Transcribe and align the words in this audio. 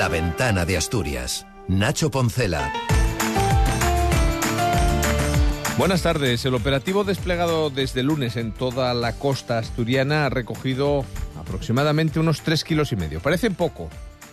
La 0.00 0.08
ventana 0.08 0.64
de 0.64 0.78
Asturias. 0.78 1.46
Nacho 1.68 2.10
Poncela. 2.10 2.72
Buenas 5.76 6.00
tardes. 6.00 6.42
El 6.46 6.54
operativo 6.54 7.04
desplegado 7.04 7.68
desde 7.68 8.02
lunes 8.02 8.36
en 8.36 8.52
toda 8.52 8.94
la 8.94 9.12
costa 9.16 9.58
asturiana 9.58 10.24
ha 10.24 10.30
recogido 10.30 11.04
aproximadamente 11.38 12.18
unos 12.18 12.40
tres 12.40 12.64
kilos 12.64 12.92
y 12.92 12.96
medio. 12.96 13.20
Parece 13.20 13.50
poco, 13.50 13.90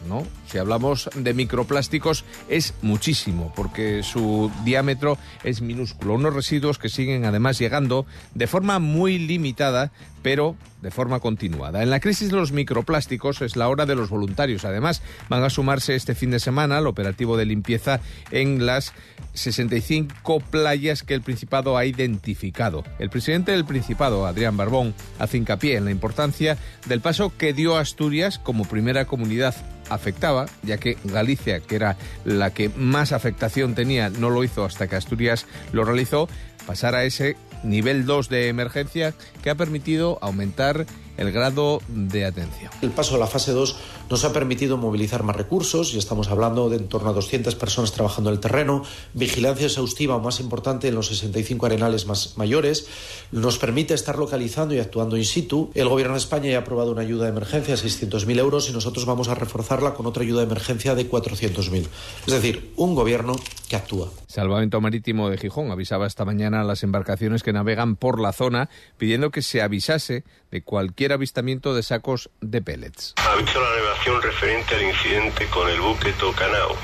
¿no? 0.08 0.26
Si 0.48 0.58
hablamos 0.58 1.10
de 1.16 1.34
microplásticos 1.34 2.26
es 2.50 2.74
muchísimo, 2.82 3.52
porque 3.56 4.04
su 4.04 4.52
diámetro 4.64 5.18
es 5.44 5.62
minúsculo. 5.62 6.14
Unos 6.14 6.34
residuos 6.34 6.78
que 6.78 6.90
siguen 6.90 7.26
además 7.26 7.60
llegando 7.60 8.06
de 8.34 8.48
forma 8.48 8.80
muy 8.80 9.18
limitada, 9.18 9.92
pero 10.22 10.56
de 10.82 10.92
forma 10.92 11.20
continuada. 11.20 11.84
En 11.84 11.90
la 11.90 12.00
crisis 12.00 12.30
de 12.30 12.36
los 12.36 12.52
microplásticos 12.52 13.42
es 13.42 13.56
la 13.56 13.68
hora 13.70 13.86
de 13.86 13.96
los 13.96 14.10
voluntarios. 14.10 14.66
Además, 14.66 15.02
van 15.30 15.44
a 15.44 15.50
sumarse 15.50 15.96
este 15.96 16.16
fin 16.16 16.32
de 16.32 16.40
semana 16.40 16.78
al 16.78 16.88
operativo 16.88 17.38
de 17.38 17.46
limpieza 17.46 18.00
en 18.32 18.66
las 18.66 18.94
65 19.34 20.40
playas 20.40 21.04
que 21.04 21.14
el 21.14 21.22
Principado 21.22 21.78
ha 21.78 21.86
identificado. 21.86 22.84
El 23.00 23.10
presidente 23.10 23.52
del 23.52 23.66
Principado, 23.66 24.26
Adrián 24.26 24.58
Barbón, 24.58 24.94
hace 25.20 25.38
hincapié 25.38 25.78
en 25.78 25.86
la 25.86 25.92
importancia 25.92 26.58
del 26.86 27.02
paso 27.02 27.32
que 27.38 27.54
dio 27.54 27.78
Asturias 27.78 28.40
como 28.40 28.66
primera 28.66 29.06
comunidad 29.06 29.56
afectaba, 29.90 30.46
ya 30.64 30.78
que 30.78 30.98
Galicia, 31.04 31.60
que 31.60 31.76
era 31.76 31.98
la 32.26 32.54
que 32.54 32.70
más 32.70 33.12
afectación 33.12 33.76
tenía, 33.76 34.10
no 34.10 34.30
lo 34.30 34.44
hizo 34.44 34.66
hasta 34.66 34.88
que 34.88 34.96
Asturias 34.96 35.46
lo 35.72 35.84
realizó, 35.84 36.28
pasar 36.66 36.96
a 36.96 37.04
ese 37.04 37.38
nivel 37.64 38.06
2 38.06 38.30
de 38.30 38.50
emergencia 38.50 39.14
que 39.42 39.50
ha 39.50 39.56
permitido 39.56 40.20
aumentar 40.22 40.86
el 41.18 41.32
grado 41.32 41.82
de 41.88 42.26
atención. 42.26 42.72
El 42.82 42.92
paso 42.92 43.16
a 43.16 43.18
la 43.18 43.28
fase 43.28 43.52
2 43.52 43.76
nos 44.10 44.24
ha 44.24 44.32
permitido 44.32 44.78
movilizar 44.78 45.24
más 45.24 45.36
recursos 45.36 45.94
y 45.94 45.98
estamos 45.98 46.30
hablando 46.30 46.70
de 46.70 46.78
en 46.78 46.88
torno 46.88 47.10
a 47.10 47.14
200 47.14 47.56
personas 47.56 47.92
trabajando 47.92 48.30
en 48.30 48.36
el 48.36 48.40
terreno, 48.40 48.84
vigilancia 49.14 49.66
exhaustiva 49.66 50.20
más 50.20 50.40
importante 50.40 50.88
en 50.88 50.96
los 50.96 51.08
65 51.08 51.66
arenales 51.66 52.06
más 52.06 52.38
mayores, 52.38 52.88
nos 53.32 53.58
permite 53.58 53.94
estar 53.94 54.18
localizando 54.18 54.74
y 54.76 54.80
actuando 54.80 55.18
in 55.18 55.26
situ. 55.26 55.72
El 55.74 55.90
Gobierno 55.90 56.14
de 56.14 56.20
España 56.20 56.50
ya 56.50 56.58
ha 56.58 56.62
aprobado 56.62 56.92
una 56.92 57.02
ayuda 57.02 57.26
de 57.26 57.32
emergencia 57.32 57.76
de 57.76 57.82
600.000 57.82 58.40
euros 58.40 58.70
y 58.70 58.74
nosotros 58.74 59.06
vamos 59.06 59.28
a 59.28 59.36
reforzarla 59.36 59.94
con 59.94 60.06
otra 60.06 60.24
ayuda 60.24 60.42
de 60.42 60.48
emergencia 60.48 60.96
de 60.96 61.10
400.000. 61.10 61.88
Es 62.28 62.34
decir, 62.34 62.72
un 62.78 62.96
gobierno 62.96 63.36
que 63.68 63.76
actúa. 63.76 64.10
Salvamento 64.28 64.82
Marítimo 64.82 65.30
de 65.30 65.38
Gijón 65.38 65.72
avisaba 65.72 66.08
esta 66.08 66.26
mañana 66.26 66.62
a 66.62 66.64
las 66.64 66.84
embarcaciones 66.84 67.44
que 67.44 67.54
navegan 67.54 67.96
por 67.96 68.20
la 68.20 68.34
zona 68.34 68.70
pidiendo 68.98 69.32
que 69.32 69.42
se 69.42 69.62
avisase 69.62 70.24
de 70.52 70.62
cualquier 70.62 71.14
avistamiento 71.14 71.76
de 71.76 71.84
sacos 71.84 72.30
de 72.42 72.62
pellets. 72.62 73.14
Aviso 73.18 73.60
la 73.60 73.70
navegación 73.70 74.22
referente 74.22 74.76
al 74.76 74.84
incidente 74.84 75.46
con 75.48 75.70
el 75.70 75.80
buque 75.82 76.14
Tocanao. 76.14 76.76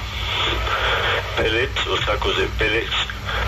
Pellets 1.37 1.87
o 1.87 1.97
sacos 1.97 2.37
de 2.37 2.47
pellets 2.59 2.93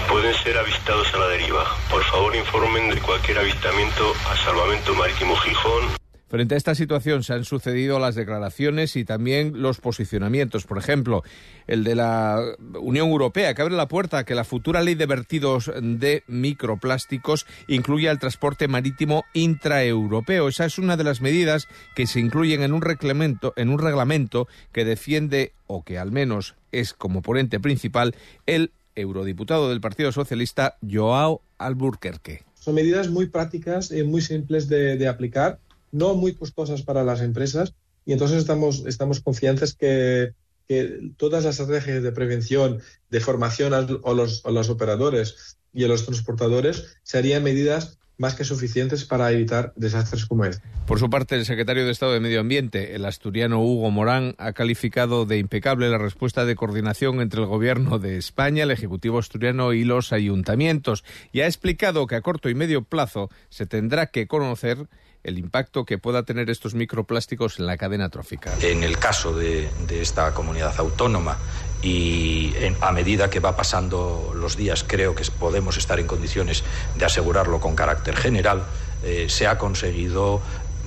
pueden 0.09 0.33
ser 0.35 0.57
avistados 0.57 1.13
a 1.13 1.17
la 1.17 1.27
deriva. 1.27 1.65
Por 1.89 2.03
favor 2.03 2.35
informen 2.35 2.89
de 2.89 3.01
cualquier 3.01 3.39
avistamiento 3.39 4.13
a 4.31 4.35
Salvamento 4.37 4.93
Marítimo 4.95 5.35
Gijón. 5.35 6.04
Frente 6.27 6.55
a 6.55 6.57
esta 6.57 6.73
situación 6.73 7.23
se 7.23 7.33
han 7.33 7.45
sucedido 7.45 7.99
las 7.99 8.15
declaraciones 8.15 8.95
y 8.95 9.05
también 9.05 9.61
los 9.61 9.79
posicionamientos. 9.79 10.65
Por 10.65 10.79
ejemplo, 10.79 11.23
el 11.67 11.83
de 11.83 11.93
la 11.93 12.41
Unión 12.79 13.09
Europea, 13.09 13.53
que 13.53 13.61
abre 13.61 13.75
la 13.75 13.87
puerta 13.87 14.17
a 14.17 14.23
que 14.25 14.33
la 14.33 14.43
futura 14.43 14.81
ley 14.81 14.95
de 14.95 15.05
vertidos 15.05 15.71
de 15.79 16.23
microplásticos 16.25 17.45
incluya 17.67 18.09
el 18.09 18.17
transporte 18.17 18.67
marítimo 18.67 19.23
intraeuropeo. 19.35 20.47
Esa 20.47 20.65
es 20.65 20.79
una 20.79 20.97
de 20.97 21.03
las 21.03 21.21
medidas 21.21 21.67
que 21.95 22.07
se 22.07 22.19
incluyen 22.19 22.63
en 22.63 22.73
un 22.73 22.81
reglamento, 22.81 23.53
en 23.55 23.69
un 23.69 23.77
reglamento 23.77 24.47
que 24.71 24.83
defiende, 24.83 25.53
o 25.67 25.83
que 25.83 25.99
al 25.99 26.11
menos 26.11 26.55
es 26.71 26.93
como 26.93 27.21
ponente 27.21 27.59
principal, 27.59 28.15
el 28.47 28.71
eurodiputado 28.95 29.69
del 29.69 29.79
Partido 29.79 30.11
Socialista, 30.11 30.77
Joao 30.81 31.43
Alburquerque. 31.59 32.45
Son 32.55 32.73
medidas 32.73 33.09
muy 33.09 33.27
prácticas 33.27 33.91
y 33.91 34.03
muy 34.03 34.21
simples 34.21 34.67
de 34.67 35.07
aplicar 35.07 35.59
no 35.95 36.13
muy 36.13 36.35
costosas 36.35 36.81
para 36.81 37.05
las 37.05 37.21
empresas 37.21 37.73
y 38.05 38.11
entonces 38.11 38.37
estamos, 38.37 38.83
estamos 38.85 39.21
confiantes 39.21 39.73
que, 39.73 40.33
que 40.67 41.11
todas 41.15 41.45
las 41.45 41.59
estrategias 41.59 42.03
de 42.03 42.11
prevención, 42.11 42.81
de 43.09 43.19
formación 43.21 43.73
a, 43.73 43.81
los, 43.81 44.45
a 44.45 44.51
los 44.51 44.69
operadores 44.69 45.57
y 45.73 45.85
a 45.85 45.87
los 45.87 46.05
transportadores 46.05 46.97
serían 47.03 47.43
medidas 47.43 47.97
más 48.17 48.35
que 48.35 48.43
suficientes 48.43 49.05
para 49.05 49.31
evitar 49.31 49.73
desastres 49.75 50.25
como 50.25 50.45
este. 50.45 50.63
Por 50.85 50.99
su 50.99 51.09
parte, 51.09 51.35
el 51.35 51.45
secretario 51.45 51.85
de 51.85 51.91
Estado 51.91 52.13
de 52.13 52.19
Medio 52.19 52.39
Ambiente, 52.39 52.95
el 52.95 53.05
asturiano 53.05 53.61
Hugo 53.61 53.91
Morán, 53.91 54.35
ha 54.37 54.53
calificado 54.53 55.25
de 55.25 55.37
impecable 55.37 55.89
la 55.89 55.97
respuesta 55.97 56.45
de 56.45 56.55
coordinación 56.55 57.19
entre 57.21 57.41
el 57.41 57.47
Gobierno 57.47 57.99
de 57.99 58.17
España, 58.17 58.63
el 58.63 58.71
Ejecutivo 58.71 59.19
asturiano 59.19 59.73
y 59.73 59.83
los 59.83 60.13
ayuntamientos 60.13 61.03
y 61.33 61.41
ha 61.41 61.45
explicado 61.45 62.07
que 62.07 62.15
a 62.15 62.21
corto 62.21 62.49
y 62.49 62.55
medio 62.55 62.83
plazo 62.83 63.29
se 63.49 63.65
tendrá 63.65 64.07
que 64.07 64.27
conocer 64.27 64.87
el 65.25 65.39
impacto 65.39 65.85
que 65.85 65.97
pueda 65.97 66.23
tener 66.23 66.49
estos 66.51 66.75
microplásticos 66.75 67.59
en 67.59 67.65
la 67.65 67.77
cadena 67.77 68.09
trófica. 68.09 68.53
En 68.61 68.83
el 68.83 68.97
caso 68.99 69.35
de, 69.35 69.67
esta 69.89 70.33
comunidad 70.33 70.73
autónoma 70.77 71.37
y 71.81 72.53
en, 72.57 72.77
a 72.79 72.91
medida 72.91 73.29
que 73.29 73.39
va 73.39 73.55
pasando 73.55 74.33
los 74.35 74.55
días 74.55 74.85
creo 74.87 75.15
que 75.15 75.23
podemos 75.37 75.77
estar 75.77 75.99
en 75.99 76.05
condiciones 76.05 76.63
de 76.95 77.05
asegurarlo 77.05 77.59
con 77.59 77.75
carácter 77.75 78.15
general, 78.15 78.63
eh, 79.03 79.25
se 79.27 79.47
ha 79.47 79.57
conseguido 79.57 80.41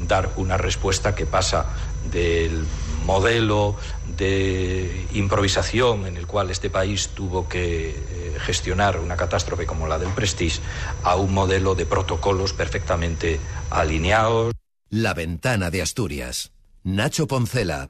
dar 0.07 0.31
una 0.37 0.57
respuesta 0.57 1.17
que 1.17 1.27
pasa 1.27 1.67
del 2.13 2.65
modelo 3.09 3.75
de 4.19 5.07
improvisación 5.15 6.07
en 6.07 6.19
el 6.19 6.27
cual 6.27 6.51
este 6.51 6.69
país 6.69 7.09
tuvo 7.09 7.49
que 7.49 7.89
eh, 7.89 8.37
gestionar 8.39 9.01
una 9.01 9.17
catástrofe 9.17 9.65
como 9.65 9.89
la 9.89 9.99
del 9.99 10.11
Prestige 10.11 10.61
a 11.03 11.17
un 11.17 11.33
modelo 11.33 11.75
de 11.75 11.87
protocolos 11.87 12.53
perfectamente 12.53 13.41
alineados. 13.71 14.53
La 14.91 15.15
ventana 15.15 15.71
de 15.71 15.81
Asturias. 15.81 16.53
Nacho 16.85 17.27
Poncela. 17.27 17.89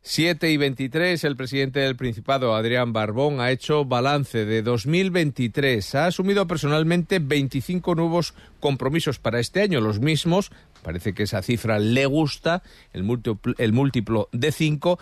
7 0.00 0.50
y 0.50 0.56
23, 0.56 1.24
el 1.24 1.36
presidente 1.36 1.80
del 1.80 1.96
Principado, 1.96 2.54
Adrián 2.54 2.92
Barbón, 2.92 3.40
ha 3.40 3.50
hecho 3.50 3.84
balance 3.86 4.44
de 4.44 4.62
2023. 4.62 5.94
Ha 5.94 6.06
asumido 6.06 6.46
personalmente 6.46 7.18
25 7.18 7.94
nuevos 7.94 8.34
compromisos 8.60 9.18
para 9.18 9.40
este 9.40 9.62
año, 9.62 9.80
los 9.80 10.00
mismos, 10.00 10.52
parece 10.84 11.14
que 11.14 11.24
esa 11.24 11.42
cifra 11.42 11.80
le 11.80 12.06
gusta, 12.06 12.62
el 12.92 13.02
múltiplo, 13.02 13.54
el 13.58 13.72
múltiplo 13.72 14.28
de 14.30 14.52
5. 14.52 15.00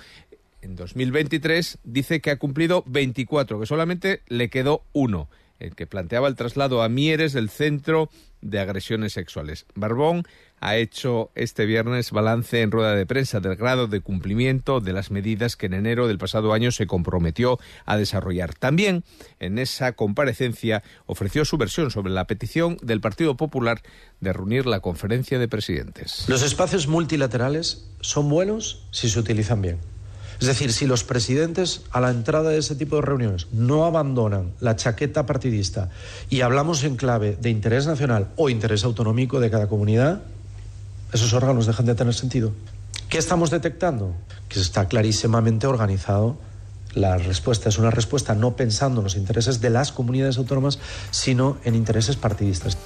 En 0.63 0.77
2023 0.77 1.81
dice 1.85 2.23
que 2.23 2.31
ha 2.31 2.39
cumplido 2.39 2.85
24, 2.87 3.61
que 3.61 3.67
solamente 3.67 4.23
le 4.29 4.49
quedó 4.49 4.85
uno, 4.95 5.29
que 5.71 5.87
planteaba 5.87 6.29
el 6.29 6.35
traslado 6.35 6.83
a 6.83 6.89
Mieres 6.89 7.33
del 7.33 7.49
Centro 7.49 8.11
de 8.41 8.59
Agresiones 8.59 9.13
Sexuales. 9.13 9.67
Barbón 9.75 10.25
ha 10.61 10.77
hecho 10.77 11.31
este 11.35 11.67
viernes 11.67 12.11
balance 12.11 12.61
en 12.61 12.71
rueda 12.71 12.95
de 12.95 13.07
prensa 13.07 13.41
del 13.41 13.57
grado 13.57 13.89
de 13.89 14.01
cumplimiento 14.01 14.81
de 14.81 14.93
las 14.93 15.11
medidas 15.11 15.57
que 15.57 15.67
en 15.67 15.75
enero 15.75 16.07
del 16.07 16.19
pasado 16.19 16.53
año 16.53 16.71
se 16.71 16.87
comprometió 16.87 17.59
a 17.85 17.97
desarrollar. 17.97 18.55
También 18.55 19.05
en 19.41 19.59
esa 19.59 19.93
comparecencia 19.93 20.83
ofreció 21.07 21.45
su 21.45 21.57
versión 21.59 21.91
sobre 21.91 22.13
la 22.13 22.27
petición 22.27 22.77
del 22.83 23.01
Partido 23.01 23.37
Popular 23.37 23.83
de 24.21 24.33
reunir 24.33 24.67
la 24.67 24.81
conferencia 24.81 25.39
de 25.39 25.49
presidentes. 25.49 26.29
Los 26.29 26.43
espacios 26.43 26.87
multilaterales 26.87 27.89
son 28.01 28.29
buenos 28.29 28.87
si 28.93 29.09
se 29.09 29.19
utilizan 29.19 29.63
bien. 29.63 29.92
Es 30.43 30.49
decir, 30.49 30.73
si 30.73 30.87
los 30.87 31.05
presidentes 31.05 31.83
a 31.93 32.01
la 32.01 32.11
entrada 32.11 32.51
de 32.51 32.59
ese 32.59 32.75
tipo 32.75 32.97
de 32.97 33.03
reuniones 33.03 33.47
no 33.53 33.85
abandonan 33.85 34.51
la 34.59 34.75
chaqueta 34.75 35.25
partidista 35.25 35.89
y 36.31 36.41
hablamos 36.41 36.83
en 36.83 36.97
clave 36.97 37.39
de 37.41 37.49
interés 37.49 37.87
nacional 37.87 38.27
o 38.35 38.51
interés 38.51 38.83
autonómico 38.83 39.39
de 39.39 39.53
cada 39.53 39.69
comunidad, 39.69 40.23
esos 41.13 41.33
órganos 41.33 41.67
dejan 41.67 41.87
de 41.87 41.95
tener 41.95 42.13
sentido. 42.13 42.51
¿Qué 43.09 43.19
estamos 43.19 43.51
detectando? 43.51 44.17
Que 44.49 44.59
está 44.59 44.89
clarísimamente 44.89 45.69
organizado. 45.69 46.37
La 46.93 47.19
respuesta 47.19 47.69
es 47.69 47.79
una 47.79 47.93
respuesta 47.93 48.35
no 48.35 48.57
pensando 48.57 48.99
en 48.99 49.05
los 49.05 49.15
intereses 49.15 49.61
de 49.61 49.71
las 49.71 49.93
comunidades 49.93 50.39
autónomas, 50.39 50.81
sino 51.13 51.59
en 51.63 51.77
intereses 51.77 52.17
partidistas. 52.17 52.77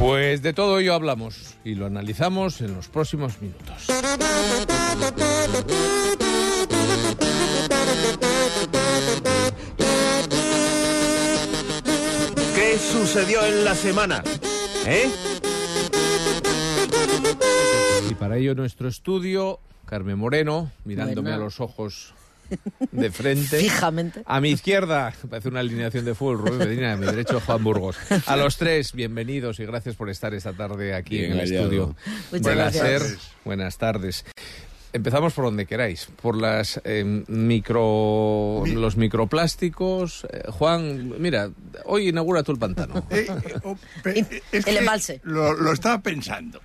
Pues 0.00 0.40
de 0.40 0.54
todo 0.54 0.78
ello 0.78 0.94
hablamos 0.94 1.56
y 1.62 1.74
lo 1.74 1.84
analizamos 1.84 2.62
en 2.62 2.74
los 2.74 2.88
próximos 2.88 3.34
minutos. 3.42 3.86
¿Qué 12.54 12.78
sucedió 12.78 13.44
en 13.44 13.64
la 13.64 13.74
semana? 13.74 14.22
¿Eh? 14.86 15.10
Y 18.10 18.14
para 18.14 18.36
ello 18.36 18.54
nuestro 18.54 18.88
estudio, 18.88 19.60
Carmen 19.86 20.18
Moreno, 20.18 20.70
mirándome 20.84 21.30
Bueno. 21.30 21.42
a 21.42 21.44
los 21.44 21.60
ojos 21.60 22.14
de 22.90 23.10
frente. 23.10 23.58
Fijamente. 23.58 24.22
A 24.26 24.40
mi 24.40 24.50
izquierda, 24.50 25.12
parece 25.28 25.48
una 25.48 25.60
alineación 25.60 26.04
de 26.04 26.14
fútbol, 26.14 26.38
Rubén 26.38 26.58
Medina, 26.58 26.92
a 26.92 26.96
mi 26.96 27.06
derecho, 27.06 27.40
Juan 27.40 27.62
Burgos. 27.64 27.96
A 28.26 28.36
los 28.36 28.56
tres, 28.56 28.92
bienvenidos 28.92 29.60
y 29.60 29.64
gracias 29.66 29.96
por 29.96 30.10
estar 30.10 30.34
esta 30.34 30.52
tarde 30.52 30.94
aquí 30.94 31.18
Bien 31.18 31.32
en 31.32 31.38
el 31.38 31.44
hallado. 31.46 31.62
estudio. 31.64 31.96
Muchas 32.30 32.42
Buenas 32.42 32.74
gracias. 32.74 33.02
ser, 33.02 33.18
buenas 33.44 33.78
tardes. 33.78 34.24
Empezamos 34.92 35.32
por 35.34 35.44
donde 35.44 35.66
queráis, 35.66 36.08
por 36.20 36.36
las 36.36 36.80
eh, 36.82 37.22
micro, 37.28 38.64
los 38.66 38.96
microplásticos. 38.96 40.26
Eh, 40.32 40.42
Juan, 40.50 41.14
mira, 41.20 41.50
hoy 41.84 42.08
inaugura 42.08 42.42
tú 42.42 42.50
el 42.52 42.58
pantano. 42.58 43.06
Eh, 43.10 43.26
eh, 43.28 43.54
oh, 43.62 43.76
El 44.04 44.26
es 44.50 44.64
que 44.64 44.78
embalse. 44.78 45.20
Lo, 45.22 45.52
lo 45.54 45.72
estaba 45.72 46.00
pensando. 46.00 46.60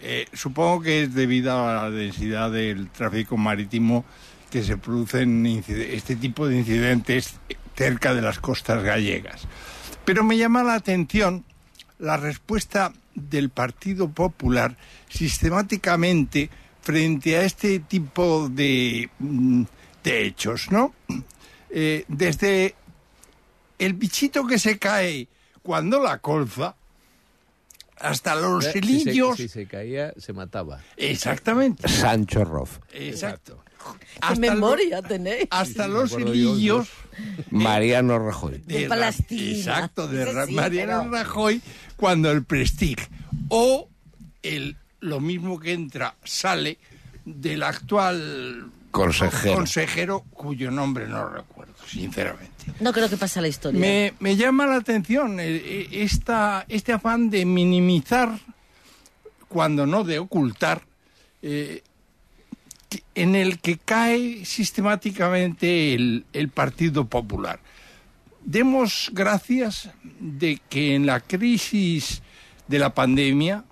Eh, 0.00 0.26
supongo 0.34 0.82
que 0.82 1.02
es 1.04 1.14
debido 1.14 1.66
a 1.66 1.74
la 1.84 1.90
densidad 1.90 2.52
del 2.52 2.90
tráfico 2.90 3.36
marítimo 3.36 4.04
que 4.56 4.64
se 4.64 4.78
producen 4.78 5.44
este 5.44 6.16
tipo 6.16 6.48
de 6.48 6.56
incidentes 6.56 7.34
cerca 7.76 8.14
de 8.14 8.22
las 8.22 8.38
costas 8.38 8.82
gallegas. 8.82 9.42
Pero 10.06 10.24
me 10.24 10.38
llama 10.38 10.62
la 10.62 10.72
atención 10.72 11.44
la 11.98 12.16
respuesta 12.16 12.94
del 13.14 13.50
Partido 13.50 14.08
Popular 14.08 14.78
sistemáticamente 15.10 16.48
frente 16.80 17.36
a 17.36 17.42
este 17.42 17.80
tipo 17.80 18.48
de, 18.48 19.10
mm, 19.18 19.64
hechos, 20.04 20.70
¿no? 20.70 20.94
Eh, 21.68 22.06
desde 22.08 22.76
el 23.78 23.92
bichito 23.92 24.46
que 24.46 24.58
se 24.58 24.78
cae 24.78 25.28
cuando 25.60 26.02
la 26.02 26.16
colza 26.16 26.76
hasta 27.98 28.34
los 28.34 28.64
Si 28.64 28.72
se, 28.72 28.78
hilillos. 28.78 29.36
si 29.36 29.48
se 29.48 29.66
caía, 29.66 30.12
se 30.16 30.32
mataba. 30.32 30.80
Exactamente. 30.96 31.88
Sancho 31.88 32.44
Roth. 32.44 32.80
Exacto. 32.92 33.62
¿Qué 34.00 34.06
Hasta 34.20 34.40
memoria 34.40 35.00
tenéis? 35.00 35.46
hasta 35.50 35.84
Sí, 35.84 35.90
los 35.90 36.12
hilillos. 36.12 36.88
Mariano 37.50 38.18
Rajoy. 38.18 38.58
De. 38.66 38.84
Exacto, 38.84 40.08
de 40.08 40.24
Ra- 40.24 40.46
sí, 40.46 40.52
Mariano 40.54 41.02
pero- 41.04 41.10
Rajoy 41.12 41.62
cuando 41.96 42.30
el 42.32 42.44
Prestige. 42.44 43.08
O 43.48 43.88
el, 44.42 44.76
lo 45.00 45.20
mismo 45.20 45.58
que 45.60 45.72
entra, 45.72 46.16
sale 46.24 46.78
del 47.24 47.62
actual 47.62 48.70
Consejero. 48.96 49.54
consejero 49.54 50.20
cuyo 50.30 50.70
nombre 50.70 51.06
no 51.06 51.28
recuerdo, 51.28 51.74
sinceramente. 51.86 52.72
No 52.80 52.92
creo 52.92 53.08
que 53.08 53.16
pase 53.16 53.38
a 53.38 53.42
la 53.42 53.48
historia. 53.48 53.78
Me, 53.78 54.14
me 54.20 54.36
llama 54.36 54.66
la 54.66 54.76
atención 54.76 55.38
eh, 55.38 55.44
eh, 55.48 55.88
esta, 55.92 56.64
este 56.68 56.92
afán 56.92 57.30
de 57.30 57.44
minimizar, 57.44 58.38
cuando 59.48 59.86
no 59.86 60.02
de 60.02 60.18
ocultar, 60.18 60.82
eh, 61.42 61.82
en 63.14 63.34
el 63.34 63.58
que 63.58 63.78
cae 63.78 64.44
sistemáticamente 64.44 65.94
el, 65.94 66.24
el 66.32 66.48
Partido 66.48 67.06
Popular. 67.06 67.60
Demos 68.44 69.10
gracias 69.12 69.90
de 70.20 70.60
que 70.68 70.94
en 70.94 71.04
la 71.04 71.20
crisis 71.20 72.22
de 72.68 72.78
la 72.78 72.94
pandemia 72.94 73.64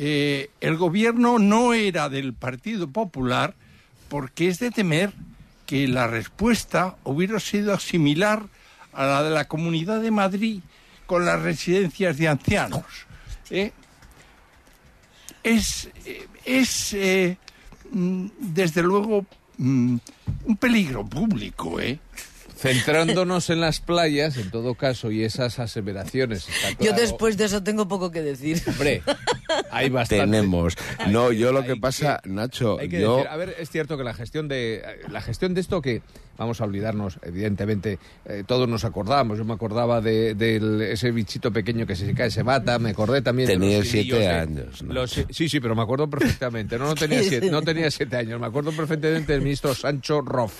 eh, 0.00 0.50
el 0.60 0.76
gobierno 0.76 1.38
no 1.38 1.74
era 1.74 2.08
del 2.08 2.32
Partido 2.32 2.88
Popular 2.88 3.54
porque 4.08 4.48
es 4.48 4.58
de 4.58 4.70
temer 4.70 5.12
que 5.66 5.86
la 5.86 6.06
respuesta 6.06 6.96
hubiera 7.04 7.38
sido 7.40 7.78
similar 7.78 8.42
a 8.92 9.04
la 9.04 9.22
de 9.22 9.30
la 9.30 9.46
Comunidad 9.46 10.00
de 10.00 10.10
Madrid 10.10 10.60
con 11.06 11.24
las 11.24 11.40
residencias 11.40 12.16
de 12.16 12.28
ancianos. 12.28 12.84
¿eh? 13.50 13.72
Es, 15.42 15.88
eh, 16.04 16.26
es 16.44 16.92
eh, 16.94 17.36
mm, 17.92 18.26
desde 18.38 18.82
luego, 18.82 19.26
mm, 19.58 19.96
un 20.44 20.56
peligro 20.56 21.06
público, 21.06 21.80
¿eh? 21.80 21.98
Centrándonos 22.58 23.50
en 23.50 23.60
las 23.60 23.80
playas, 23.80 24.36
en 24.36 24.50
todo 24.50 24.74
caso, 24.74 25.10
y 25.10 25.22
esas 25.24 25.58
aseveraciones. 25.58 26.48
está 26.48 26.70
Yo 26.72 26.76
claro- 26.78 27.00
después 27.00 27.36
de 27.36 27.44
eso 27.44 27.62
tengo 27.62 27.86
poco 27.88 28.10
que 28.10 28.20
decir. 28.22 28.60
Hombre, 28.66 29.02
hay 29.70 29.88
bastante. 29.90 30.24
Tenemos. 30.24 30.74
No, 31.08 31.32
yo 31.32 31.52
lo 31.52 31.64
que 31.64 31.76
pasa, 31.76 32.20
que- 32.22 32.30
Nacho, 32.30 32.78
Hay 32.80 32.88
que 32.88 33.00
yo... 33.00 33.16
decir, 33.16 33.28
a 33.30 33.36
ver, 33.36 33.54
es 33.58 33.70
cierto 33.70 33.96
que 33.96 34.04
la 34.04 34.14
gestión 34.14 34.48
de 34.48 34.82
la 35.10 35.20
gestión 35.20 35.54
de 35.54 35.60
esto 35.60 35.80
que 35.80 36.02
vamos 36.36 36.60
a 36.60 36.64
olvidarnos, 36.64 37.18
evidentemente, 37.22 37.98
eh, 38.24 38.44
todos 38.46 38.68
nos 38.68 38.84
acordamos. 38.84 39.38
Yo 39.38 39.44
me 39.44 39.54
acordaba 39.54 40.00
de, 40.00 40.34
del- 40.34 40.82
ese 40.82 41.10
bichito 41.10 41.52
pequeño 41.52 41.86
que 41.86 41.96
se 41.96 42.12
cae, 42.14 42.30
se 42.30 42.44
mata. 42.44 42.78
Me 42.78 42.90
acordé 42.90 43.22
también. 43.22 43.48
de 43.48 43.54
Tenía 43.54 43.78
los 43.78 43.88
siete 43.88 44.18
de- 44.18 44.28
años, 44.28 44.82
¿no? 44.82 44.94
los- 44.94 45.24
sí, 45.30 45.48
sí, 45.48 45.60
pero 45.60 45.74
me 45.74 45.82
acuerdo 45.82 46.08
perfectamente. 46.10 46.78
No, 46.78 46.86
no 46.86 46.94
tenía 46.96 47.22
siete, 47.22 47.50
no 47.50 47.62
tenía 47.62 47.90
siete 47.90 48.16
años. 48.16 48.40
Me 48.40 48.46
acuerdo 48.46 48.72
perfectamente 48.72 49.32
del 49.32 49.42
ministro 49.42 49.74
Sancho 49.74 50.20
Roth, 50.20 50.52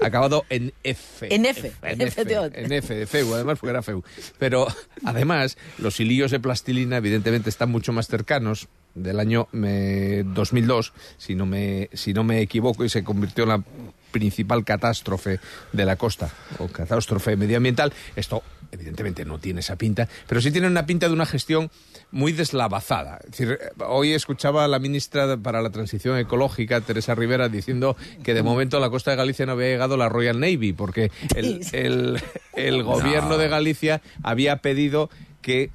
acabado 0.00 0.44
en 0.50 0.72
F. 0.84 1.34
En 1.36 1.44
F, 1.44 1.72
en 1.82 2.00
F, 2.00 2.22
en 2.22 2.72
F, 2.72 2.94
de 2.94 3.06
FEU, 3.06 3.34
además, 3.34 3.58
porque 3.58 3.70
era 3.70 3.82
FEU. 3.82 4.02
Pero 4.38 4.66
además, 5.04 5.58
los 5.76 6.00
hilillos 6.00 6.30
de 6.30 6.40
plastilina, 6.40 6.96
evidentemente, 6.96 7.50
están 7.50 7.70
mucho 7.70 7.92
más 7.92 8.06
cercanos 8.08 8.68
del 8.96 9.20
año 9.20 9.46
eh, 9.52 10.24
2002, 10.26 10.92
si 11.18 11.34
no, 11.34 11.46
me, 11.46 11.88
si 11.92 12.12
no 12.12 12.24
me 12.24 12.40
equivoco, 12.40 12.84
y 12.84 12.88
se 12.88 13.04
convirtió 13.04 13.44
en 13.44 13.50
la 13.50 13.62
principal 14.10 14.64
catástrofe 14.64 15.38
de 15.72 15.84
la 15.84 15.96
costa, 15.96 16.30
o 16.58 16.68
catástrofe 16.68 17.36
medioambiental. 17.36 17.92
Esto, 18.16 18.42
evidentemente, 18.72 19.24
no 19.24 19.38
tiene 19.38 19.60
esa 19.60 19.76
pinta, 19.76 20.08
pero 20.26 20.40
sí 20.40 20.50
tiene 20.50 20.66
una 20.66 20.86
pinta 20.86 21.06
de 21.06 21.12
una 21.12 21.26
gestión 21.26 21.70
muy 22.10 22.32
deslavazada. 22.32 23.18
Es 23.24 23.32
decir, 23.32 23.58
hoy 23.86 24.12
escuchaba 24.12 24.64
a 24.64 24.68
la 24.68 24.78
ministra 24.78 25.36
para 25.36 25.60
la 25.60 25.70
Transición 25.70 26.18
Ecológica, 26.18 26.80
Teresa 26.80 27.14
Rivera, 27.14 27.48
diciendo 27.48 27.96
que 28.22 28.32
de 28.32 28.42
momento 28.42 28.78
a 28.78 28.80
la 28.80 28.88
costa 28.88 29.10
de 29.10 29.18
Galicia 29.18 29.44
no 29.44 29.52
había 29.52 29.68
llegado 29.68 29.98
la 29.98 30.08
Royal 30.08 30.40
Navy, 30.40 30.72
porque 30.72 31.10
el, 31.34 31.60
el, 31.72 32.22
el 32.54 32.82
gobierno 32.82 33.36
de 33.36 33.48
Galicia 33.48 34.00
había 34.22 34.56
pedido 34.58 35.10
que 35.42 35.70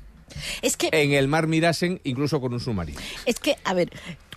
Es 0.62 0.78
que, 0.78 0.90
en 0.92 1.14
el 1.14 1.28
mar 1.28 1.48
mirasen 1.48 2.00
incluso 2.04 2.40
con 2.42 2.54
un 2.54 2.60
submarino. 2.60 3.00
es 3.26 3.40
que, 3.40 3.58
a 3.64 3.74
ver, 3.74 3.92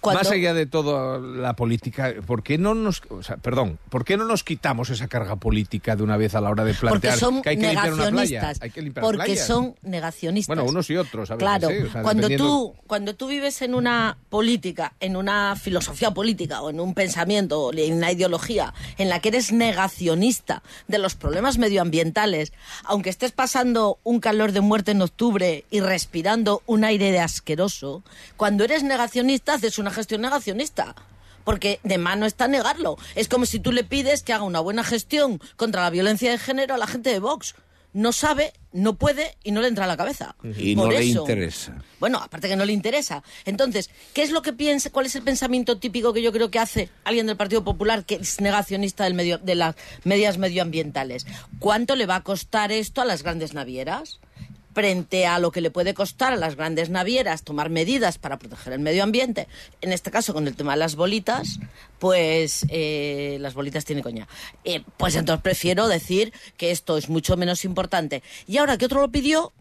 cuando... 0.05 0.21
Más 0.21 0.31
allá 0.31 0.53
de 0.53 0.67
toda 0.67 1.19
la 1.19 1.57
política, 1.57 2.15
¿por 2.27 2.43
qué 2.43 2.59
no 2.59 2.75
nos, 2.75 3.03
o 3.09 3.23
sea, 3.23 3.39
perdón, 3.39 3.79
¿por 3.89 4.05
qué 4.05 4.19
no 4.19 4.27
nos 4.27 4.45
quitamos 4.45 4.91
esa 4.91 5.09
carga 5.09 5.37
política 5.37 5.97
de 5.97 6.03
una 6.03 6.19
vez 6.19 6.35
a 6.35 6.43
la 6.43 6.51
hora 6.51 6.63
de 6.65 6.75
plantear 6.75 7.19
son 7.19 7.41
que 7.41 7.49
hay 7.49 7.57
que 7.57 7.69
limpiar 7.69 7.95
una 7.95 8.11
playa? 8.11 8.53
Hay 8.61 8.71
que 8.71 8.83
limpiar 8.83 9.03
porque 9.03 9.25
playas? 9.25 9.47
son 9.47 9.75
negacionistas. 9.83 10.55
Bueno, 10.55 10.71
unos 10.71 10.91
y 10.91 10.97
otros, 10.97 11.31
a 11.31 11.39
Claro, 11.39 11.71
¿eh? 11.71 11.85
O 11.85 11.91
sea, 11.91 12.03
cuando, 12.03 12.29
dependiendo- 12.29 12.45
tú, 12.45 12.75
cuando 12.87 13.15
tú 13.15 13.29
vives 13.29 13.63
en 13.63 13.75
una 13.75 14.19
política, 14.29 14.93
en 15.01 15.17
una 15.17 15.57
filosofía 15.57 16.11
política 16.11 16.61
o 16.61 16.69
en 16.69 16.81
un 16.81 16.93
pensamiento 16.93 17.63
o 17.63 17.73
en 17.73 17.95
una 17.95 18.13
ideología 18.13 18.75
en 18.99 19.09
la 19.09 19.21
que 19.21 19.31
eres 19.31 19.53
negacionista 19.53 20.63
de 20.87 20.99
los 20.99 21.15
problemas 21.15 21.57
medioambientales, 21.57 22.53
aunque 22.85 23.09
estés 23.09 23.33
pasando 23.33 23.99
un 24.05 24.21
calor 24.21 24.53
de 24.53 24.61
muerte 24.61 24.91
en 24.91 25.01
octubre 25.01 25.65
y 25.71 25.81
respirando 25.81 26.63
un 26.67 26.85
aire 26.85 27.11
de 27.11 27.21
asqueroso, 27.21 28.03
cuando 28.37 28.65
eres 28.65 28.83
negacionista 28.83 29.55
haces 29.55 29.79
una 29.79 29.94
gestión 29.95 30.21
negacionista. 30.21 30.95
Porque 31.45 31.81
de 31.83 31.99
mano 31.99 32.27
está 32.27 32.49
negarlo. 32.49 32.97
Es 33.15 33.29
como 33.29 33.47
si 33.47 33.61
tú 33.61 33.73
le 33.73 33.85
pides 33.85 34.23
que 34.23 34.33
haga 34.33 34.45
una 34.45 34.61
buena 34.61 34.83
gestión 34.83 35.41
contra 35.57 35.83
la 35.83 35.91
violencia 35.91 36.31
de 36.31 36.39
género 36.39 36.75
a 36.75 36.79
la 36.79 36.87
gente 36.87 37.11
de 37.11 37.19
Vox. 37.21 37.55
No 37.93 38.13
sabe, 38.13 38.53
no 38.73 38.97
puede 38.97 39.37
y 39.45 39.53
no 39.53 39.61
le 39.61 39.69
entra 39.69 39.85
a 39.85 39.87
la 39.87 39.97
cabeza. 39.97 40.35
Y 40.43 40.75
Por 40.75 40.87
no 40.87 40.91
le 40.91 41.05
interesa. 41.05 41.77
Bueno, 42.01 42.19
aparte 42.19 42.49
que 42.49 42.57
no 42.57 42.65
le 42.65 42.73
interesa. 42.73 43.23
Entonces, 43.45 43.89
¿qué 44.15 44.23
es 44.23 44.33
lo 44.33 44.43
que 44.43 44.53
piensa? 44.53 44.91
¿Cuál 44.91 45.07
es 45.07 45.15
el 45.15 45.23
pensamiento 45.23 45.79
típico 45.79 46.13
que 46.13 46.21
yo 46.21 46.33
creo 46.33 46.51
que 46.51 46.59
hace 46.59 46.89
alguien 47.05 47.29
del 47.29 47.37
Partido 47.37 47.63
Popular 47.63 48.05
que 48.05 48.17
es 48.17 48.41
negacionista 48.41 49.05
del 49.05 49.15
medio, 49.15 49.39
de 49.39 49.55
las 49.55 49.77
medidas 50.03 50.39
medioambientales? 50.39 51.25
¿Cuánto 51.61 51.95
le 51.95 52.07
va 52.07 52.17
a 52.17 52.25
costar 52.25 52.73
esto 52.73 53.01
a 53.01 53.05
las 53.05 53.23
grandes 53.23 53.55
navieras? 53.55 54.19
Frente 54.75 55.27
a 55.27 55.39
lo 55.39 55.53
que 55.53 55.61
le 55.61 55.71
puede 55.71 55.95
costar 55.95 56.33
a 56.33 56.37
las 56.37 56.57
grandes 56.57 56.91
navieras 56.91 57.45
tomar 57.45 57.71
medidas 57.71 58.19
para 58.19 58.39
proteger 58.39 58.73
el 58.73 58.81
medio 58.81 59.05
ambiente, 59.05 59.47
en 59.81 59.93
este 59.93 60.11
caso 60.11 60.35
con 60.35 60.47
el 60.47 60.57
tema 60.57 60.73
de 60.73 60.79
las 60.79 60.97
bolitas, 60.97 61.61
pues 61.99 62.67
eh, 62.69 63.39
las 63.41 63.55
bolitas 63.55 63.85
tiene 63.85 64.03
coña. 64.03 64.27
Eh, 64.65 64.83
pues 64.97 65.15
entonces 65.15 65.43
prefiero 65.43 65.87
decir 65.87 66.33
que 66.57 66.71
esto 66.71 66.99
es 66.99 67.09
mucho 67.09 67.37
menos 67.37 67.65
importante. 67.65 68.23
Y 68.47 68.59
ahora 68.59 68.77
que 68.77 68.87
otro 68.87 69.01
lo 69.01 69.11
pidió, 69.11 69.53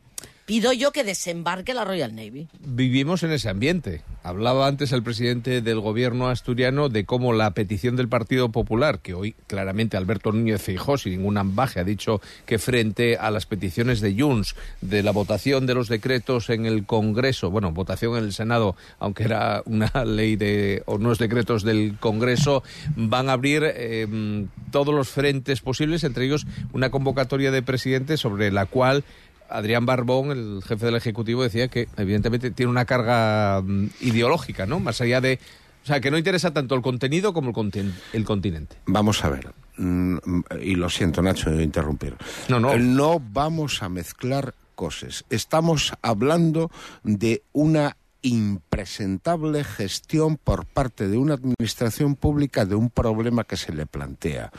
pido 0.45 0.73
yo 0.73 0.91
que 0.91 1.03
desembarque 1.03 1.73
la 1.73 1.85
Royal 1.85 2.15
Navy. 2.15 2.47
Vivimos 2.59 3.23
en 3.23 3.31
ese 3.31 3.49
ambiente. 3.49 4.01
Hablaba 4.23 4.67
antes 4.67 4.91
el 4.91 5.03
presidente 5.03 5.61
del 5.61 5.79
gobierno 5.79 6.29
asturiano 6.29 6.89
de 6.89 7.05
cómo 7.05 7.33
la 7.33 7.51
petición 7.51 7.95
del 7.95 8.07
Partido 8.07 8.49
Popular, 8.49 8.99
que 8.99 9.13
hoy 9.13 9.35
claramente 9.47 9.97
Alberto 9.97 10.31
Núñez 10.31 10.61
Feijóo, 10.61 10.97
sin 10.97 11.13
ningún 11.13 11.37
ambaje, 11.37 11.79
ha 11.79 11.83
dicho 11.83 12.21
que 12.45 12.59
frente 12.59 13.17
a 13.17 13.31
las 13.31 13.45
peticiones 13.45 14.01
de 14.01 14.15
Junts 14.17 14.55
de 14.81 15.03
la 15.03 15.11
votación 15.11 15.65
de 15.65 15.75
los 15.75 15.89
decretos 15.89 16.49
en 16.49 16.65
el 16.65 16.85
Congreso, 16.85 17.49
bueno, 17.51 17.71
votación 17.71 18.17
en 18.17 18.23
el 18.23 18.33
Senado, 18.33 18.75
aunque 18.99 19.23
era 19.23 19.61
una 19.65 19.91
ley 20.05 20.35
de 20.35 20.83
unos 20.85 21.19
decretos 21.19 21.63
del 21.63 21.97
Congreso, 21.99 22.63
van 22.95 23.29
a 23.29 23.33
abrir 23.33 23.63
eh, 23.65 24.45
todos 24.71 24.93
los 24.93 25.09
frentes 25.09 25.61
posibles, 25.61 26.03
entre 26.03 26.25
ellos 26.25 26.45
una 26.71 26.91
convocatoria 26.91 27.51
de 27.51 27.61
presidente 27.61 28.17
sobre 28.17 28.51
la 28.51 28.65
cual 28.65 29.03
Adrián 29.49 29.85
Barbón, 29.85 30.31
el 30.31 30.61
jefe 30.67 30.85
del 30.85 30.95
Ejecutivo, 30.95 31.43
decía 31.43 31.67
que 31.67 31.87
evidentemente 31.97 32.51
tiene 32.51 32.69
una 32.71 32.85
carga 32.85 33.61
mm, 33.61 33.87
ideológica, 34.01 34.65
¿no? 34.65 34.79
Más 34.79 34.99
allá 35.01 35.21
de... 35.21 35.39
O 35.83 35.85
sea, 35.85 35.99
que 35.99 36.09
no 36.11 36.17
interesa 36.17 36.51
tanto 36.53 36.75
el 36.75 36.81
contenido 36.81 37.33
como 37.33 37.49
el, 37.49 37.55
contin- 37.55 37.93
el 38.13 38.23
continente. 38.23 38.77
Vamos 38.85 39.23
a 39.25 39.29
ver. 39.29 39.51
Mm, 39.77 40.17
Y 40.61 40.75
lo 40.75 40.89
siento, 40.89 41.21
Nacho, 41.21 41.49
de 41.51 41.61
interrumpir. 41.63 42.15
No, 42.47 42.59
no. 42.59 42.77
No 42.77 43.19
vamos 43.19 43.83
a 43.83 43.89
mezclar 43.89 44.53
cosas. 44.75 45.25
Estamos 45.29 45.93
hablando 46.01 46.71
de 47.03 47.43
una 47.51 47.97
impresentable 48.21 49.65
gestión 49.65 50.37
por 50.37 50.65
parte 50.65 51.09
de 51.09 51.17
una 51.17 51.33
administración 51.33 52.15
pública 52.15 52.65
de 52.65 52.75
un 52.75 52.89
problema 52.89 53.43
que 53.43 53.57
se 53.57 53.73
le 53.73 53.85
plantea. 53.85 54.51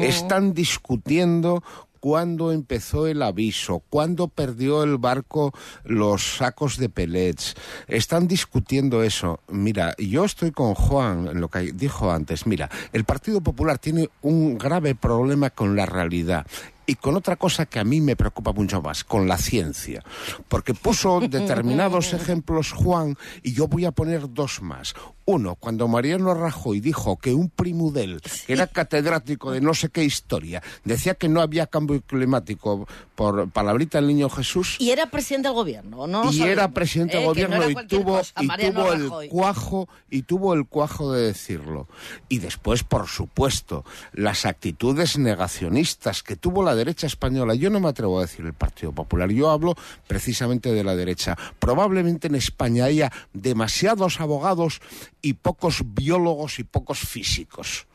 Están 0.00 0.52
discutiendo 0.52 1.62
cuándo 2.02 2.50
empezó 2.50 3.06
el 3.06 3.22
aviso, 3.22 3.80
cuándo 3.88 4.26
perdió 4.26 4.82
el 4.82 4.98
barco 4.98 5.54
los 5.84 6.36
sacos 6.38 6.76
de 6.76 6.88
pellets. 6.88 7.54
Están 7.86 8.26
discutiendo 8.26 9.04
eso. 9.04 9.38
Mira, 9.46 9.94
yo 9.98 10.24
estoy 10.24 10.50
con 10.50 10.74
Juan 10.74 11.28
en 11.28 11.40
lo 11.40 11.48
que 11.48 11.70
dijo 11.72 12.10
antes. 12.10 12.44
Mira, 12.44 12.68
el 12.92 13.04
Partido 13.04 13.40
Popular 13.40 13.78
tiene 13.78 14.10
un 14.20 14.58
grave 14.58 14.96
problema 14.96 15.50
con 15.50 15.76
la 15.76 15.86
realidad 15.86 16.44
y 16.92 16.94
con 16.96 17.16
otra 17.16 17.36
cosa 17.36 17.64
que 17.64 17.78
a 17.78 17.84
mí 17.84 18.02
me 18.02 18.16
preocupa 18.16 18.52
mucho 18.52 18.82
más, 18.82 19.02
con 19.02 19.26
la 19.26 19.38
ciencia. 19.38 20.04
Porque 20.48 20.74
puso 20.74 21.20
determinados 21.30 22.12
ejemplos 22.12 22.72
Juan 22.72 23.16
y 23.42 23.54
yo 23.54 23.66
voy 23.66 23.86
a 23.86 23.92
poner 23.92 24.30
dos 24.34 24.60
más. 24.60 24.94
Uno, 25.24 25.54
cuando 25.54 25.88
Mariano 25.88 26.34
Rajoy 26.34 26.80
dijo 26.80 27.16
que 27.16 27.32
un 27.32 27.48
primudel, 27.48 28.20
que 28.46 28.52
era 28.52 28.66
catedrático 28.66 29.52
de 29.52 29.60
no 29.60 29.72
sé 29.72 29.88
qué 29.88 30.04
historia, 30.04 30.62
decía 30.84 31.14
que 31.14 31.28
no 31.28 31.40
había 31.40 31.66
cambio 31.66 32.02
climático 32.02 32.88
por 33.14 33.48
palabrita 33.50 34.00
el 34.00 34.08
niño 34.08 34.28
Jesús. 34.28 34.76
Y 34.80 34.90
era 34.90 35.06
presidente 35.10 35.48
del 35.48 35.54
gobierno, 35.54 36.08
¿no? 36.08 36.30
Y 36.32 36.42
era 36.42 36.72
presidente 36.72 37.18
del 37.18 37.22
Eh, 37.22 37.26
no 37.26 37.30
gobierno 37.30 37.70
y 37.70 37.86
tuvo, 37.86 38.18
cosa, 38.18 38.32
y 38.40 38.48
tuvo 38.48 38.92
el 38.92 39.28
cuajo 39.30 39.88
y 40.10 40.22
tuvo 40.22 40.54
el 40.54 40.66
cuajo 40.66 41.12
de 41.12 41.22
decirlo. 41.22 41.86
Y 42.28 42.38
después, 42.38 42.82
por 42.82 43.06
supuesto, 43.06 43.84
las 44.12 44.44
actitudes 44.44 45.16
negacionistas 45.18 46.24
que 46.24 46.34
tuvo 46.34 46.64
la 46.64 46.74
derecha 46.84 47.06
española. 47.06 47.54
Yo 47.54 47.70
no 47.70 47.80
me 47.80 47.88
atrevo 47.88 48.18
a 48.18 48.22
decir 48.22 48.44
el 48.44 48.54
Partido 48.54 48.92
Popular, 48.92 49.30
yo 49.30 49.50
hablo 49.50 49.74
precisamente 50.06 50.72
de 50.72 50.84
la 50.84 50.96
derecha. 50.96 51.36
Probablemente 51.58 52.26
en 52.28 52.34
España 52.34 52.84
haya 52.84 53.12
demasiados 53.32 54.20
abogados 54.20 54.80
y 55.22 55.34
pocos 55.34 55.82
biólogos 55.84 56.58
y 56.58 56.64
pocos 56.64 56.98
físicos. 56.98 57.86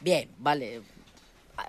Bien, 0.00 0.30
vale. 0.38 0.82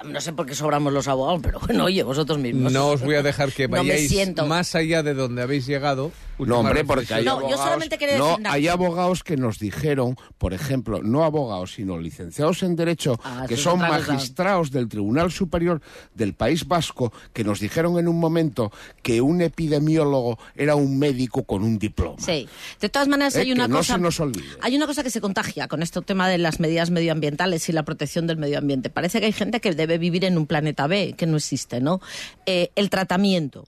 No 0.06 0.22
sé 0.22 0.34
por 0.34 0.46
qué 0.46 0.56
sobramos 0.56 0.94
los 0.94 1.08
abogados, 1.08 1.42
pero 1.44 1.60
bueno, 1.60 1.86
oye, 1.86 2.04
vosotros 2.04 2.38
mismos. 2.38 2.72
No 2.72 2.88
os 2.90 3.02
voy 3.02 3.16
a 3.16 3.24
dejar 3.24 3.52
que 3.52 3.68
No 3.68 3.72
me 3.84 3.90
vayáis 3.90 4.10
siento. 4.10 4.46
más 4.46 4.76
allá 4.76 5.04
de 5.04 5.14
donde 5.14 5.42
habéis 5.42 5.66
llegado. 5.66 6.12
No, 6.38 6.60
hombre, 6.60 6.86
porque 6.86 7.14
hay 7.14 7.26
No, 7.26 7.32
yo 7.32 7.38
abogados, 7.40 7.66
solamente 7.66 7.98
quería 7.98 8.18
no, 8.18 8.26
decir 8.28 8.40
una 8.40 8.52
hay 8.54 8.62
cosa. 8.62 8.74
abogados 8.74 9.24
que 9.24 9.36
nos 9.36 9.60
dijeron, 9.60 10.16
por 10.38 10.54
ejemplo, 10.54 11.02
no 11.04 11.26
abogados, 11.26 11.74
sino 11.74 11.98
licenciados 11.98 12.64
en 12.64 12.78
Derecho, 12.78 13.20
Ah, 13.26 13.46
que 13.48 13.58
son 13.58 13.80
cosa. 13.80 13.90
magistrados 13.90 14.72
del 14.72 14.88
Tribunal 14.88 15.32
Superior 15.34 15.82
del 16.14 16.34
País 16.34 16.66
Vasco, 16.66 17.12
que 17.34 17.44
nos 17.44 17.60
dijeron 17.60 18.00
en 18.00 18.08
un 18.08 18.20
momento 18.20 18.72
que 19.04 19.20
un 19.20 19.42
epidemiólogo 19.42 20.40
era 20.56 20.76
un 20.76 20.98
médico 20.98 21.44
con 21.44 21.62
un 21.64 21.78
diploma. 21.78 22.16
Sí. 22.20 22.48
De 22.80 22.88
todas 22.90 23.08
maneras, 23.10 23.36
Eh, 23.36 23.42
hay 23.42 23.52
una 23.52 23.66
que 23.66 23.72
no 23.72 23.78
cosa. 23.80 23.96
se 23.96 24.00
nos 24.00 24.20
olvide. 24.22 24.46
Hay 24.62 24.76
una 24.78 24.88
cosa 24.88 25.04
que 25.04 25.10
se 25.10 25.20
contagia 25.20 25.68
con 25.68 25.82
este 25.84 26.02
tema 26.02 26.30
de 26.30 26.38
las 26.38 26.62
medidas 26.62 26.90
medioambientales 26.90 27.68
y 27.68 27.74
la 27.74 27.84
protección 27.84 28.28
del 28.28 28.38
medio 28.38 28.58
ambiente. 28.60 28.90
Parece 28.90 29.20
que 29.20 29.26
hay 29.26 29.34
gente 29.34 29.60
que 29.60 29.70
debe 29.80 29.98
vivir 29.98 30.26
en 30.26 30.38
un 30.38 30.46
planeta 30.46 30.88
B, 30.88 31.14
que 31.18 31.26
no 31.26 31.38
existe, 31.38 31.80
¿no? 31.80 32.02
Eh, 32.46 32.70
el 32.76 32.90
tratamiento, 32.90 33.66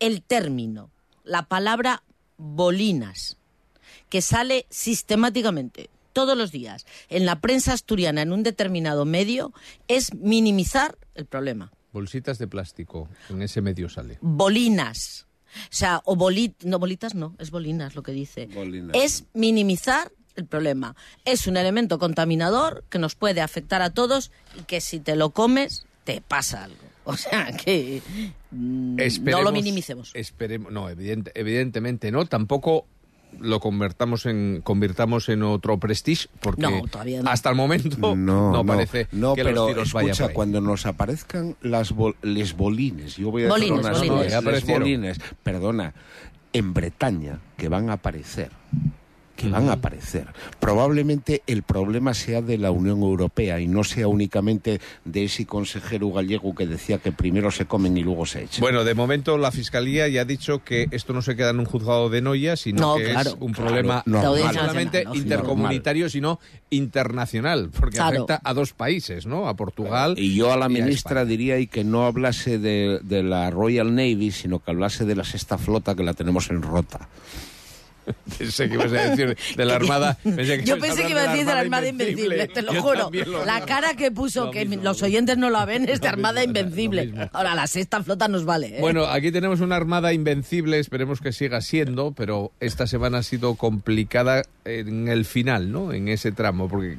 el 0.00 0.22
término, 0.22 0.90
la 1.22 1.44
palabra 1.44 2.02
bolinas, 2.36 3.38
que 4.08 4.22
sale 4.22 4.66
sistemáticamente 4.70 5.88
todos 6.12 6.36
los 6.36 6.50
días 6.50 6.84
en 7.08 7.26
la 7.26 7.40
prensa 7.40 7.72
asturiana 7.72 8.22
en 8.22 8.32
un 8.32 8.42
determinado 8.42 9.04
medio, 9.04 9.52
es 9.86 10.12
minimizar 10.14 10.98
el 11.14 11.26
problema. 11.26 11.70
Bolsitas 11.92 12.38
de 12.38 12.48
plástico, 12.48 13.08
en 13.30 13.42
ese 13.42 13.62
medio 13.62 13.88
sale. 13.88 14.18
bolinas. 14.20 15.26
O 15.54 15.74
sea, 15.74 16.00
o 16.06 16.16
bolit, 16.16 16.64
no 16.64 16.78
bolitas 16.78 17.14
no, 17.14 17.36
es 17.38 17.50
bolinas 17.50 17.94
lo 17.94 18.02
que 18.02 18.12
dice. 18.12 18.46
Bolinas. 18.46 18.96
Es 18.96 19.26
minimizar 19.34 20.10
el 20.36 20.46
problema. 20.46 20.94
Es 21.24 21.46
un 21.46 21.56
elemento 21.56 21.98
contaminador 21.98 22.84
que 22.90 22.98
nos 22.98 23.14
puede 23.14 23.40
afectar 23.40 23.82
a 23.82 23.90
todos 23.90 24.30
y 24.58 24.62
que 24.64 24.80
si 24.80 25.00
te 25.00 25.16
lo 25.16 25.30
comes 25.30 25.86
te 26.04 26.20
pasa 26.20 26.64
algo. 26.64 26.76
O 27.04 27.16
sea, 27.16 27.50
que 27.50 28.00
mm, 28.52 28.96
no 29.24 29.42
lo 29.42 29.50
minimicemos. 29.50 30.12
Esperemos, 30.14 30.70
no, 30.72 30.88
evidente- 30.88 31.32
evidentemente 31.34 32.12
no. 32.12 32.26
Tampoco 32.26 32.86
lo 33.40 33.58
convertamos 33.58 34.24
en 34.26 34.60
convirtamos 34.62 35.28
en 35.28 35.42
otro 35.42 35.78
prestige 35.78 36.28
porque 36.40 36.62
No, 36.62 36.82
todavía 36.86 37.22
no. 37.22 37.30
hasta 37.30 37.48
el 37.50 37.56
momento 37.56 37.96
No, 37.98 38.14
no, 38.14 38.52
no, 38.52 38.64
parece 38.64 39.08
no, 39.10 39.34
que 39.34 39.42
pero 39.42 39.54
los 39.56 39.66
tiros 39.68 39.92
vayan 39.94 40.10
escucha, 40.10 40.28
ahí. 40.28 40.34
cuando 40.34 40.60
nos 40.60 40.86
aparezcan 40.86 41.56
las 41.60 41.90
bol- 41.92 42.14
les 42.22 42.54
bolines, 42.56 43.16
yo 43.16 43.32
voy 43.32 43.42
a 43.42 43.46
decir 43.46 43.70
Bolines, 43.72 43.84
unas 43.86 43.98
bolines. 44.08 44.44
les 44.44 44.66
bolines, 44.66 45.18
perdona, 45.42 45.94
en 46.52 46.72
Bretaña, 46.74 47.40
que 47.56 47.68
van 47.68 47.90
a 47.90 47.94
aparecer, 47.94 48.50
que 49.42 49.48
van 49.50 49.68
a 49.68 49.72
aparecer. 49.74 50.26
Probablemente 50.60 51.42
el 51.46 51.62
problema 51.62 52.14
sea 52.14 52.40
de 52.42 52.58
la 52.58 52.70
Unión 52.70 53.00
Europea 53.02 53.60
y 53.60 53.66
no 53.68 53.84
sea 53.84 54.08
únicamente 54.08 54.80
de 55.04 55.24
ese 55.24 55.44
consejero 55.46 56.10
gallego 56.12 56.54
que 56.54 56.66
decía 56.66 56.98
que 56.98 57.12
primero 57.12 57.50
se 57.50 57.66
comen 57.66 57.96
y 57.96 58.02
luego 58.02 58.24
se 58.26 58.44
echan. 58.44 58.60
Bueno, 58.60 58.84
de 58.84 58.94
momento 58.94 59.36
la 59.38 59.50
Fiscalía 59.50 60.08
ya 60.08 60.22
ha 60.22 60.24
dicho 60.24 60.62
que 60.64 60.86
esto 60.90 61.12
no 61.12 61.22
se 61.22 61.36
queda 61.36 61.50
en 61.50 61.58
un 61.60 61.64
juzgado 61.66 62.08
de 62.08 62.20
Noya, 62.22 62.56
sino 62.56 62.80
No, 62.80 62.96
que 62.96 63.04
claro. 63.10 63.30
es 63.30 63.36
un 63.40 63.52
Claro, 63.52 63.68
problema 63.70 64.02
normal. 64.06 64.42
no 64.44 64.52
solamente 64.52 65.04
intercomunitario, 65.14 66.08
sino 66.08 66.38
internacional, 66.70 67.70
porque 67.78 67.96
Claro. 67.96 68.24
afecta 68.24 68.40
a 68.44 68.54
dos 68.54 68.72
países, 68.72 69.26
¿no? 69.26 69.48
A 69.48 69.54
Portugal 69.56 70.14
Y 70.16 70.34
yo 70.34 70.52
a 70.52 70.56
la 70.56 70.66
y 70.66 70.74
ministra 70.74 71.24
diría 71.24 71.58
y 71.58 71.66
que 71.66 71.84
no 71.84 72.06
hablase 72.06 72.58
de, 72.58 73.00
de 73.02 73.22
la 73.22 73.50
Royal 73.50 73.94
Navy, 73.94 74.30
sino 74.30 74.58
que 74.60 74.70
hablase 74.70 75.04
de 75.04 75.16
la 75.16 75.24
sexta 75.24 75.58
flota 75.58 75.94
que 75.94 76.02
la 76.02 76.14
tenemos 76.14 76.50
en 76.50 76.62
rota. 76.62 77.08
Pensé 78.38 78.68
que 78.68 78.74
ibas 78.74 78.92
a 78.92 79.10
decir 79.10 79.36
de 79.56 79.64
la 79.64 79.74
Armada. 79.82 80.18
pensé 80.22 80.58
que 80.58 80.64
Yo 80.64 80.78
pensé 80.78 81.02
que 81.04 81.10
iba 81.10 81.22
a 81.22 81.28
decir 81.28 81.46
de 81.46 81.52
la 81.54 81.60
Armada 81.60 81.88
Invencible, 81.88 82.48
te 82.48 82.62
lo 82.62 82.72
Yo 82.72 82.82
juro. 82.82 83.10
lo 83.26 83.44
La 83.44 83.64
cara 83.64 83.94
que 83.94 84.10
puso, 84.10 84.46
Lo 84.46 84.50
que 84.50 84.64
mismo, 84.64 84.84
los 84.84 85.00
lo 85.00 85.06
oyentes 85.06 85.38
no 85.38 85.50
la 85.50 85.64
ven, 85.64 85.88
es 85.88 86.00
de 86.00 86.08
Armada 86.08 86.40
mismo, 86.40 86.58
Invencible. 86.58 87.12
Ahora, 87.32 87.54
la 87.54 87.66
sexta 87.66 88.02
flota 88.02 88.28
nos 88.28 88.44
vale. 88.44 88.76
¿eh? 88.78 88.80
Bueno, 88.80 89.04
aquí 89.04 89.30
tenemos 89.30 89.60
una 89.60 89.76
armada 89.76 90.12
invencible, 90.12 90.78
esperemos 90.78 91.20
que 91.20 91.32
siga 91.32 91.60
siendo, 91.60 92.12
pero 92.12 92.52
esta 92.60 92.86
semana 92.86 93.18
ha 93.18 93.22
sido 93.22 93.54
complicada 93.54 94.42
en 94.64 95.08
el 95.08 95.24
final, 95.24 95.70
¿no? 95.70 95.92
En 95.92 96.08
ese 96.08 96.32
tramo, 96.32 96.68
porque 96.68 96.98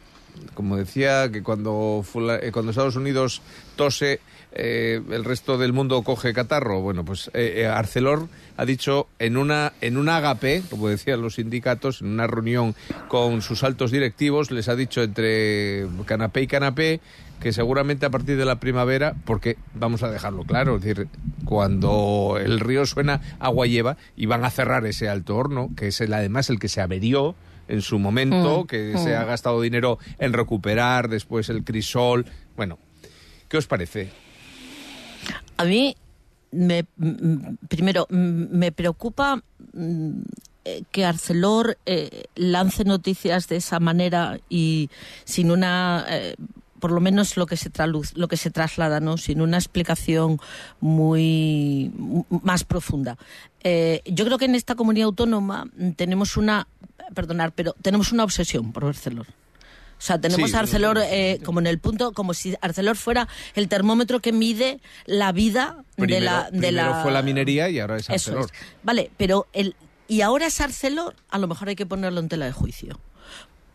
como 0.53 0.77
decía, 0.77 1.29
que 1.31 1.43
cuando, 1.43 2.03
eh, 2.41 2.49
cuando 2.51 2.71
Estados 2.71 2.95
Unidos 2.95 3.41
tose, 3.75 4.19
eh, 4.55 5.01
el 5.11 5.23
resto 5.23 5.57
del 5.57 5.73
mundo 5.73 6.01
coge 6.03 6.33
catarro. 6.33 6.81
Bueno, 6.81 7.03
pues 7.03 7.29
eh, 7.33 7.61
eh, 7.61 7.67
Arcelor 7.67 8.27
ha 8.57 8.65
dicho 8.65 9.07
en 9.19 9.37
una, 9.37 9.73
en 9.81 9.97
un 9.97 10.09
agape, 10.09 10.63
como 10.69 10.87
decían 10.87 11.21
los 11.21 11.35
sindicatos, 11.35 12.01
en 12.01 12.07
una 12.07 12.27
reunión 12.27 12.75
con 13.07 13.41
sus 13.41 13.63
altos 13.63 13.91
directivos, 13.91 14.51
les 14.51 14.69
ha 14.69 14.75
dicho 14.75 15.01
entre 15.01 15.87
canapé 16.05 16.41
y 16.43 16.47
canapé 16.47 17.01
que 17.39 17.51
seguramente 17.51 18.05
a 18.05 18.09
partir 18.09 18.37
de 18.37 18.45
la 18.45 18.59
primavera, 18.59 19.15
porque 19.25 19.57
vamos 19.73 20.01
a 20.03 20.09
dejarlo 20.09 20.43
claro, 20.43 20.77
es 20.77 20.83
decir, 20.83 21.09
cuando 21.43 22.37
el 22.39 22.61
río 22.61 22.85
suena, 22.85 23.19
agua 23.39 23.67
lleva 23.67 23.97
y 24.15 24.27
van 24.27 24.45
a 24.45 24.49
cerrar 24.49 24.85
ese 24.85 25.09
alto 25.09 25.35
horno, 25.35 25.69
que 25.75 25.87
es 25.87 25.99
el, 25.99 26.13
además 26.13 26.49
el 26.49 26.57
que 26.59 26.69
se 26.69 26.79
averió 26.79 27.35
en 27.67 27.81
su 27.81 27.99
momento, 27.99 28.63
Mm, 28.63 28.67
que 28.67 28.93
mm. 28.95 28.97
se 28.97 29.15
ha 29.15 29.23
gastado 29.25 29.61
dinero 29.61 29.99
en 30.19 30.33
recuperar, 30.33 31.09
después 31.09 31.49
el 31.49 31.63
crisol. 31.63 32.25
Bueno, 32.55 32.79
¿qué 33.49 33.57
os 33.57 33.67
parece? 33.67 34.11
A 35.63 35.65
mí, 35.65 35.95
me, 36.51 36.83
primero, 37.69 38.05
me 38.09 38.73
preocupa 38.73 39.41
eh, 40.65 40.83
que 40.91 41.05
Arcelor 41.05 41.77
eh, 41.85 42.25
lance 42.35 42.83
noticias 42.83 43.47
de 43.47 43.55
esa 43.55 43.79
manera 43.79 44.39
y 44.49 44.89
sin 45.23 45.51
una... 45.51 46.05
eh, 46.09 46.35
por 46.81 46.91
lo 46.91 46.99
menos 46.99 47.37
lo 47.37 47.45
que 47.45 47.55
se 47.55 47.69
traluz, 47.69 48.11
lo 48.17 48.27
que 48.27 48.35
se 48.35 48.51
traslada, 48.51 48.99
¿no? 48.99 49.15
Sin 49.15 49.39
una 49.39 49.55
explicación 49.55 50.37
muy 50.81 51.93
más 52.43 52.65
profunda. 52.65 53.17
Eh, 53.63 54.01
yo 54.05 54.25
creo 54.25 54.37
que 54.37 54.43
en 54.51 54.55
esta 54.55 54.75
comunidad 54.75 55.05
autónoma 55.05 55.69
tenemos 55.95 56.35
una, 56.35 56.67
perdonar, 57.15 57.53
pero 57.53 57.73
tenemos 57.81 58.11
una 58.11 58.25
obsesión 58.25 58.73
por 58.73 58.83
Arcelor. 58.83 59.27
O 60.03 60.05
sea, 60.05 60.19
tenemos 60.19 60.49
Sí, 60.49 60.55
a 60.57 60.59
Arcelor 60.59 60.99
eh, 61.01 61.39
como 61.45 61.61
en 61.61 61.67
el 61.67 61.79
punto, 61.79 62.11
como 62.11 62.33
si 62.33 62.57
Arcelor 62.59 62.97
fuera 62.97 63.29
el 63.55 63.69
termómetro 63.69 64.19
que 64.19 64.33
mide 64.33 64.81
la 65.05 65.31
vida 65.31 65.77
Primero, 65.95 66.15
de 66.15 66.21
la... 66.25 66.43
De 66.51 66.57
primero 66.59 66.89
la... 66.89 67.01
fue 67.03 67.11
la 67.13 67.21
minería 67.21 67.69
y 67.69 67.79
ahora 67.79 67.95
es 67.95 68.09
Eso 68.09 68.31
Arcelor. 68.31 68.45
es. 68.51 68.51
Vale, 68.83 69.11
pero 69.15 69.47
el 69.53 69.77
y 70.09 70.19
ahora 70.19 70.47
es 70.47 70.59
Arcelor, 70.59 71.15
a 71.29 71.37
lo 71.37 71.47
mejor 71.47 71.69
hay 71.69 71.77
que 71.77 71.85
ponerlo 71.85 72.19
en 72.19 72.27
tela 72.27 72.45
de 72.45 72.51
juicio. 72.51 72.99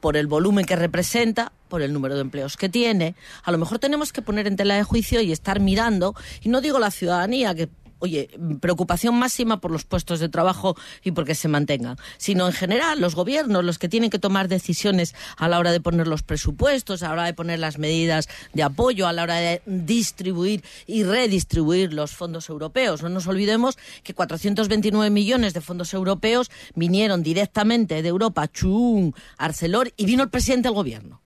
Por 0.01 0.19
el 0.19 0.27
volumen 0.27 0.67
que 0.67 0.77
representa, 0.77 1.51
por 1.69 1.81
el 1.81 1.95
número 1.95 2.15
de 2.17 2.21
empleos 2.21 2.59
que 2.59 2.69
tiene. 2.69 3.15
A 3.43 3.51
lo 3.51 3.57
mejor 3.57 3.79
tenemos 3.79 4.13
que 4.13 4.21
poner 4.21 4.47
en 4.47 4.57
tela 4.57 4.75
de 4.75 4.83
juicio 4.83 5.23
y 5.23 5.33
estar 5.33 5.61
mirando, 5.61 6.15
y 6.43 6.51
no 6.51 6.61
digo 6.61 6.79
la 6.79 6.91
ciudadanía, 6.91 7.55
que 7.55 7.71
oye, 7.99 8.31
preocupación 8.61 9.15
máxima 9.19 9.61
por 9.61 9.71
los 9.71 9.85
puestos 9.85 10.21
de 10.21 10.29
trabajo 10.29 10.77
y 11.03 11.13
porque 11.13 11.35
se 11.35 11.49
mantengan, 11.49 11.97
sino 12.17 12.47
en 12.47 12.53
general 12.53 13.01
los 13.01 13.15
gobiernos, 13.15 13.65
los 13.65 13.79
que 13.79 13.89
tienen 13.89 14.11
que 14.11 14.19
tomar 14.19 14.49
decisiones 14.49 15.15
a 15.37 15.49
la 15.49 15.59
hora 15.59 15.73
de 15.73 15.81
poner 15.81 16.07
los 16.07 16.23
presupuestos, 16.23 17.03
a 17.03 17.09
la 17.09 17.13
hora 17.13 17.25
de 17.25 17.35
poner 17.35 17.59
las 17.59 17.79
medidas 17.79 18.29
de 18.53 18.63
apoyo, 18.63 19.07
a 19.07 19.13
la 19.13 19.23
hora 19.23 19.37
de 19.37 19.63
distribuir 19.67 20.65
y 20.87 21.05
redistribuir 21.05 21.93
los 21.93 22.13
fondos 22.13 22.49
europeos. 22.49 23.03
No 23.03 23.09
nos 23.09 23.27
olvidemos 23.27 23.79
que 24.03 24.15
429 24.15 25.11
millones 25.11 25.55
de 25.55 25.61
fondos 25.61 25.95
europeos 25.95 26.51
vinieron 26.75 27.23
directamente 27.23 28.03
de 28.03 28.09
Europa, 28.09 28.49
Chum, 28.49 29.13
Arcelor, 29.37 29.93
y 29.97 30.05
vino 30.05 30.23
el 30.23 30.31
presidente 30.31 30.69
del 30.69 30.75
gobierno 30.75 31.23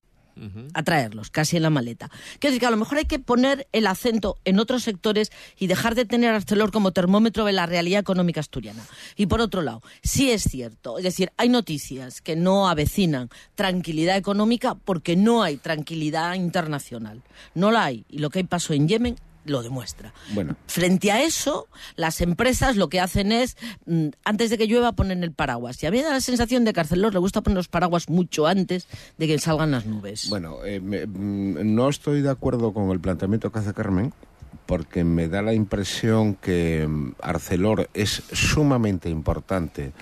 a 0.74 0.82
traerlos, 0.82 1.30
casi 1.30 1.56
en 1.56 1.62
la 1.62 1.70
maleta. 1.70 2.08
Quiero 2.38 2.52
decir 2.52 2.60
que 2.60 2.66
a 2.66 2.70
lo 2.70 2.76
mejor 2.76 2.98
hay 2.98 3.04
que 3.04 3.18
poner 3.18 3.68
el 3.72 3.86
acento 3.86 4.38
en 4.44 4.58
otros 4.58 4.82
sectores 4.82 5.30
y 5.58 5.66
dejar 5.66 5.94
de 5.94 6.04
tener 6.04 6.30
a 6.30 6.36
Arcelor 6.36 6.72
como 6.72 6.92
termómetro 6.92 7.44
de 7.44 7.52
la 7.52 7.66
realidad 7.66 8.00
económica 8.00 8.40
asturiana. 8.40 8.82
Y 9.16 9.26
por 9.26 9.40
otro 9.40 9.62
lado, 9.62 9.82
sí 10.02 10.30
es 10.30 10.42
cierto, 10.42 10.98
es 10.98 11.04
decir, 11.04 11.32
hay 11.36 11.48
noticias 11.48 12.20
que 12.20 12.36
no 12.36 12.68
avecinan 12.68 13.28
tranquilidad 13.54 14.16
económica 14.16 14.74
porque 14.74 15.16
no 15.16 15.42
hay 15.42 15.56
tranquilidad 15.56 16.34
internacional. 16.34 17.22
No 17.54 17.70
la 17.70 17.84
hay. 17.84 18.04
Y 18.08 18.18
lo 18.18 18.30
que 18.30 18.40
hay 18.40 18.44
pasó 18.44 18.72
en 18.72 18.88
Yemen 18.88 19.16
lo 19.44 19.62
demuestra. 19.62 20.12
Bueno. 20.34 20.56
Frente 20.66 21.10
a 21.12 21.22
eso, 21.22 21.68
las 21.96 22.20
empresas 22.20 22.76
lo 22.76 22.88
que 22.88 23.00
hacen 23.00 23.32
es, 23.32 23.56
mm, 23.86 24.08
antes 24.24 24.50
de 24.50 24.58
que 24.58 24.66
llueva, 24.66 24.92
ponen 24.92 25.22
el 25.24 25.32
paraguas. 25.32 25.82
Y 25.82 25.86
a 25.86 25.90
mí 25.90 25.98
me 25.98 26.04
da 26.04 26.12
la 26.12 26.20
sensación 26.20 26.64
de 26.64 26.72
que 26.72 26.80
a 26.80 26.82
Arcelor 26.82 27.12
le 27.12 27.18
gusta 27.18 27.40
poner 27.40 27.56
los 27.56 27.68
paraguas 27.68 28.08
mucho 28.08 28.46
antes 28.46 28.86
de 29.18 29.26
que 29.26 29.38
salgan 29.38 29.70
las 29.72 29.86
nubes. 29.86 30.28
Bueno, 30.28 30.64
eh, 30.64 30.80
me- 30.80 31.06
mm, 31.06 31.74
no 31.74 31.88
estoy 31.88 32.22
de 32.22 32.30
acuerdo 32.30 32.72
con 32.72 32.90
el 32.90 33.00
planteamiento 33.00 33.50
que 33.50 33.58
hace 33.58 33.74
Carmen, 33.74 34.12
porque 34.72 35.04
me 35.04 35.28
da 35.28 35.42
la 35.42 35.52
impresión 35.52 36.34
que 36.34 36.86
mm, 36.88 37.16
Arcelor 37.20 37.90
es 37.92 38.22
sumamente 38.32 39.10
importante, 39.10 39.92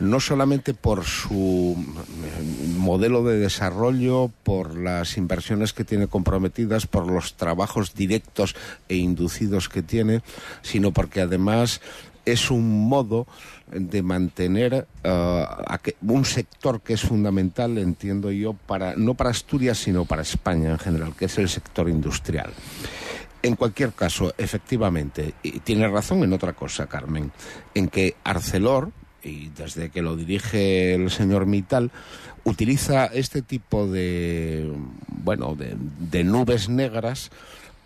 no 0.00 0.20
solamente 0.20 0.74
por 0.74 1.04
su 1.04 1.74
mm, 1.74 2.76
modelo 2.76 3.24
de 3.24 3.38
desarrollo, 3.38 4.30
por 4.42 4.76
las 4.76 5.16
inversiones 5.16 5.72
que 5.72 5.84
tiene 5.84 6.08
comprometidas, 6.08 6.86
por 6.86 7.10
los 7.10 7.38
trabajos 7.38 7.94
directos 7.94 8.54
e 8.90 8.96
inducidos 8.96 9.70
que 9.70 9.80
tiene, 9.80 10.20
sino 10.60 10.92
porque 10.92 11.22
además 11.22 11.80
es 12.26 12.50
un 12.50 12.86
modo 12.86 13.26
de 13.72 14.02
mantener 14.02 14.86
eh, 15.04 15.08
a 15.08 15.80
un 16.02 16.26
sector 16.26 16.82
que 16.82 16.92
es 16.92 17.00
fundamental, 17.00 17.78
entiendo 17.78 18.30
yo, 18.30 18.52
para 18.52 18.94
no 18.94 19.14
para 19.14 19.30
Asturias, 19.30 19.78
sino 19.78 20.04
para 20.04 20.20
España 20.20 20.68
en 20.68 20.78
general, 20.78 21.14
que 21.16 21.24
es 21.24 21.38
el 21.38 21.48
sector 21.48 21.88
industrial. 21.88 22.52
En 23.42 23.54
cualquier 23.54 23.92
caso, 23.92 24.34
efectivamente, 24.36 25.34
y 25.42 25.60
tiene 25.60 25.86
razón 25.88 26.24
en 26.24 26.32
otra 26.32 26.54
cosa, 26.54 26.86
Carmen, 26.86 27.30
en 27.74 27.88
que 27.88 28.16
Arcelor, 28.24 28.90
y 29.22 29.48
desde 29.50 29.90
que 29.90 30.02
lo 30.02 30.16
dirige 30.16 30.94
el 30.94 31.10
señor 31.10 31.46
Mital, 31.46 31.90
utiliza 32.44 33.06
este 33.06 33.42
tipo 33.42 33.86
de, 33.86 34.72
bueno, 35.06 35.54
de, 35.54 35.76
de 35.76 36.24
nubes 36.24 36.68
negras 36.68 37.30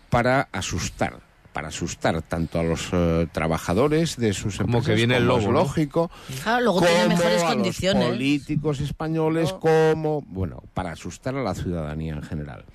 para 0.09 0.47
asustar, 0.51 1.19
para 1.53 1.67
asustar 1.69 2.21
tanto 2.23 2.59
a 2.59 2.63
los 2.63 2.89
eh, 2.91 3.27
trabajadores 3.31 4.17
de 4.17 4.33
sus 4.33 4.57
Como 4.57 4.79
empresas, 4.79 4.87
que 4.87 4.95
viene 4.95 5.17
el 5.17 5.25
lógico, 5.27 6.09
Claro, 6.43 6.63
luego 6.63 6.79
tiene 6.81 6.95
como 7.03 7.07
mejores 7.09 7.41
a 7.41 7.45
los 7.45 7.53
condiciones. 7.53 8.09
políticos 8.09 8.79
españoles, 8.79 9.53
como, 9.53 10.21
bueno, 10.27 10.63
para 10.73 10.91
asustar 10.91 11.35
a 11.35 11.43
la 11.43 11.53
ciudadanía 11.55 12.15
en 12.15 12.23
general. 12.23 12.65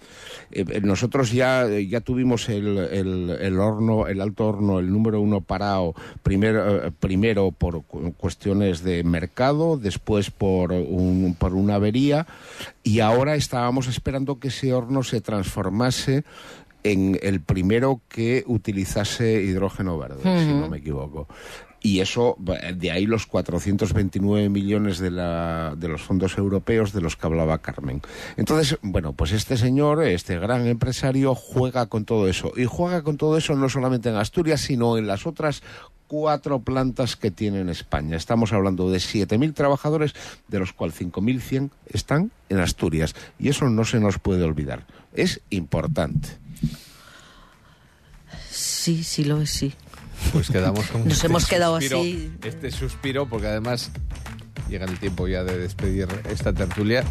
Eh, 0.50 0.64
eh, 0.68 0.80
nosotros 0.80 1.32
ya, 1.32 1.68
ya 1.68 2.00
tuvimos 2.00 2.48
el, 2.48 2.78
el, 2.78 3.30
el 3.40 3.58
horno, 3.58 4.06
el 4.06 4.20
alto 4.20 4.46
horno, 4.46 4.78
el 4.78 4.90
número 4.90 5.20
uno 5.20 5.40
parado, 5.40 5.94
primero, 6.22 6.86
eh, 6.86 6.92
primero 6.98 7.50
por 7.50 7.82
cu- 7.82 8.14
cuestiones 8.16 8.82
de 8.82 9.02
mercado, 9.04 9.76
después 9.76 10.30
por, 10.30 10.72
un, 10.72 11.34
por 11.38 11.54
una 11.54 11.74
avería, 11.74 12.26
y 12.84 13.00
ahora 13.00 13.34
estábamos 13.34 13.88
esperando 13.88 14.38
que 14.38 14.48
ese 14.48 14.72
horno 14.72 15.02
se 15.02 15.20
transformase 15.20 16.24
en 16.82 17.18
el 17.22 17.40
primero 17.40 18.00
que 18.08 18.44
utilizase 18.46 19.42
hidrógeno 19.42 19.98
verde, 19.98 20.22
si 20.22 20.52
no 20.52 20.68
me 20.68 20.78
equivoco. 20.78 21.28
Y 21.80 22.00
eso, 22.00 22.36
de 22.74 22.90
ahí 22.90 23.06
los 23.06 23.26
429 23.26 24.48
millones 24.48 24.98
de, 24.98 25.12
la, 25.12 25.74
de 25.76 25.86
los 25.86 26.02
fondos 26.02 26.36
europeos 26.36 26.92
de 26.92 27.00
los 27.00 27.16
que 27.16 27.26
hablaba 27.26 27.58
Carmen. 27.58 28.02
Entonces, 28.36 28.78
bueno, 28.82 29.12
pues 29.12 29.30
este 29.30 29.56
señor, 29.56 30.02
este 30.02 30.38
gran 30.40 30.66
empresario, 30.66 31.36
juega 31.36 31.86
con 31.86 32.04
todo 32.04 32.26
eso. 32.28 32.52
Y 32.56 32.64
juega 32.64 33.02
con 33.02 33.16
todo 33.16 33.36
eso 33.36 33.54
no 33.54 33.68
solamente 33.68 34.08
en 34.08 34.16
Asturias, 34.16 34.60
sino 34.60 34.98
en 34.98 35.06
las 35.06 35.24
otras 35.24 35.62
cuatro 36.08 36.60
plantas 36.60 37.14
que 37.14 37.30
tiene 37.30 37.60
en 37.60 37.68
España. 37.68 38.16
Estamos 38.16 38.52
hablando 38.52 38.90
de 38.90 38.98
7.000 38.98 39.54
trabajadores, 39.54 40.14
de 40.48 40.58
los 40.58 40.72
cuales 40.72 41.00
5.100 41.00 41.70
están 41.86 42.32
en 42.48 42.58
Asturias. 42.58 43.14
Y 43.38 43.50
eso 43.50 43.68
no 43.68 43.84
se 43.84 44.00
nos 44.00 44.18
puede 44.18 44.42
olvidar. 44.42 44.86
Es 45.12 45.40
importante. 45.50 46.28
Sí, 48.50 49.04
sí 49.04 49.22
lo 49.22 49.40
es, 49.40 49.50
sí. 49.50 49.74
Pues 50.32 50.50
quedamos 50.50 50.86
con 50.88 51.04
Nos 51.04 51.12
este 51.12 51.26
hemos 51.28 51.46
quedado 51.46 51.80
suspiro, 51.80 52.00
así. 52.00 52.32
Este 52.42 52.70
suspiro, 52.72 53.28
porque 53.28 53.46
además 53.46 53.92
llega 54.68 54.86
el 54.86 54.98
tiempo 54.98 55.26
ya 55.28 55.44
de 55.44 55.58
despedir 55.58 56.08
esta 56.30 56.52
tertulia. 56.52 57.04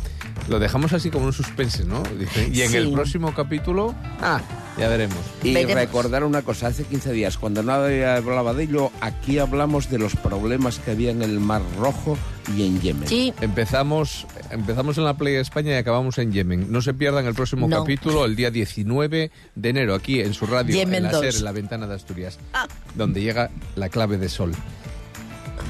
Lo 0.48 0.60
dejamos 0.60 0.94
así 0.94 1.10
como 1.10 1.26
un 1.26 1.34
suspense, 1.34 1.84
¿no? 1.86 2.04
Dice, 2.20 2.50
y 2.54 2.62
en 2.62 2.70
Sí. 2.72 2.78
el 2.78 2.92
próximo 2.92 3.34
capítulo, 3.34 3.94
ah, 4.22 4.42
ya 4.78 4.88
veremos. 4.88 5.18
Y 5.44 5.54
Veremos. 5.54 5.76
recordar 5.76 6.24
una 6.24 6.42
cosa, 6.44 6.68
hace 6.68 6.84
15 6.84 7.12
días, 7.12 7.38
cuando 7.38 7.64
nadie 7.64 8.06
hablaba 8.06 8.54
de 8.54 8.64
ello, 8.64 8.92
aquí 9.02 9.40
hablamos 9.40 9.90
de 9.90 9.98
los 9.98 10.16
problemas 10.16 10.80
que 10.80 10.92
había 10.92 11.12
en 11.12 11.22
el 11.24 11.40
Mar 11.40 11.62
Rojo 11.80 12.18
y 12.56 12.66
en 12.66 12.80
Yemen. 12.80 13.10
Sí, 13.10 13.34
Empezamos, 13.42 14.26
empezamos 14.52 14.98
en 14.98 15.04
la 15.06 15.18
Playa 15.18 15.38
de 15.38 15.42
España 15.42 15.72
y 15.72 15.76
acabamos 15.76 16.18
en 16.20 16.32
Yemen. 16.32 16.72
No 16.72 16.82
se 16.82 16.94
pierdan 16.94 17.26
el 17.26 17.34
próximo 17.34 17.68
No. 17.68 17.80
capítulo 17.80 18.24
el 18.26 18.36
día 18.36 18.52
19 18.52 19.32
de 19.56 19.70
enero, 19.70 19.96
aquí 19.96 20.22
en 20.22 20.34
su 20.34 20.46
radio, 20.46 20.76
Yemen 20.76 20.96
en 20.98 21.04
la 21.04 21.12
2. 21.12 21.22
SER, 21.26 21.36
en 21.40 21.44
la 21.44 21.52
ventana 21.52 21.88
de 21.88 21.96
Asturias, 21.96 22.38
Ah. 22.54 22.68
donde 22.96 23.22
llega 23.22 23.50
la 23.76 23.90
clave 23.90 24.18
de 24.18 24.30
sol. 24.30 24.54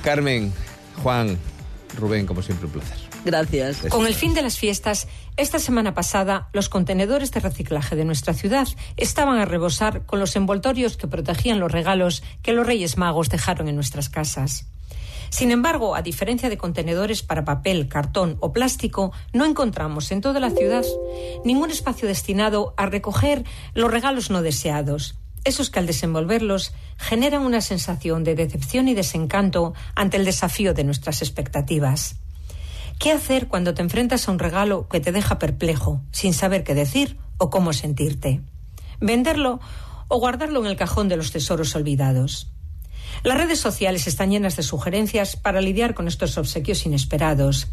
Carmen, 0.03 0.53
Juan, 1.01 1.37
Rubén, 1.95 2.25
como 2.25 2.41
siempre, 2.41 2.67
un 2.67 2.73
placer. 2.73 2.97
gracias. 3.25 3.81
Con 3.89 4.05
el 4.05 4.13
fin 4.13 4.33
de 4.33 4.41
las 4.41 4.57
fiestas, 4.57 5.07
esta 5.35 5.59
semana 5.59 5.93
pasada, 5.93 6.49
los 6.53 6.69
contenedores 6.69 7.31
de 7.31 7.39
reciclaje 7.39 7.95
de 7.95 8.05
nuestra 8.05 8.33
ciudad 8.33 8.67
estaban 8.97 9.39
a 9.39 9.45
rebosar 9.45 10.05
con 10.05 10.19
los 10.19 10.35
envoltorios 10.35 10.97
que 10.97 11.07
protegían 11.07 11.59
los 11.59 11.71
regalos 11.71 12.23
que 12.41 12.53
los 12.53 12.65
Reyes 12.65 12.97
Magos 12.97 13.29
dejaron 13.29 13.67
en 13.67 13.75
nuestras 13.75 14.09
casas. 14.09 14.65
Sin 15.29 15.51
embargo, 15.51 15.95
a 15.95 16.01
diferencia 16.01 16.49
de 16.49 16.57
contenedores 16.57 17.21
para 17.21 17.45
papel, 17.45 17.87
cartón 17.87 18.37
o 18.39 18.53
plástico, 18.53 19.11
no 19.33 19.45
encontramos 19.45 20.11
en 20.11 20.21
toda 20.21 20.39
la 20.39 20.51
ciudad 20.51 20.85
ningún 21.43 21.69
espacio 21.69 22.07
destinado 22.07 22.73
a 22.77 22.85
recoger 22.85 23.43
los 23.73 23.91
regalos 23.91 24.29
no 24.29 24.41
deseados, 24.41 25.15
esos 25.47 25.69
que 25.69 25.79
al 25.79 25.87
desenvolverlos 25.87 26.73
generan 26.97 27.41
una 27.41 27.61
sensación 27.61 28.23
de 28.23 28.35
decepción 28.35 28.87
y 28.87 28.93
desencanto 28.93 29.73
ante 29.95 30.17
el 30.17 30.25
desafío 30.25 30.73
de 30.73 30.83
nuestras 30.83 31.21
expectativas. 31.21 32.17
¿Qué 32.99 33.11
hacer 33.11 33.47
cuando 33.47 33.73
te 33.73 33.81
enfrentas 33.81 34.27
a 34.27 34.31
un 34.31 34.39
regalo 34.39 34.87
que 34.87 34.99
te 34.99 35.11
deja 35.11 35.39
perplejo, 35.39 36.01
sin 36.11 36.33
saber 36.33 36.63
qué 36.63 36.73
decir 36.73 37.17
o 37.37 37.49
cómo 37.49 37.71
sentirte? 37.73 38.41
¿Venderlo 38.99 39.59
o 40.07 40.19
guardarlo 40.19 40.59
en 40.61 40.67
el 40.67 40.77
cajón 40.77 41.07
de 41.07 41.17
los 41.17 41.31
tesoros 41.31 41.75
olvidados? 41.75 42.51
Las 43.23 43.37
redes 43.37 43.59
sociales 43.59 44.07
están 44.07 44.31
llenas 44.31 44.55
de 44.55 44.63
sugerencias 44.63 45.35
para 45.35 45.61
lidiar 45.61 45.93
con 45.93 46.07
estos 46.07 46.37
obsequios 46.37 46.85
inesperados. 46.85 47.67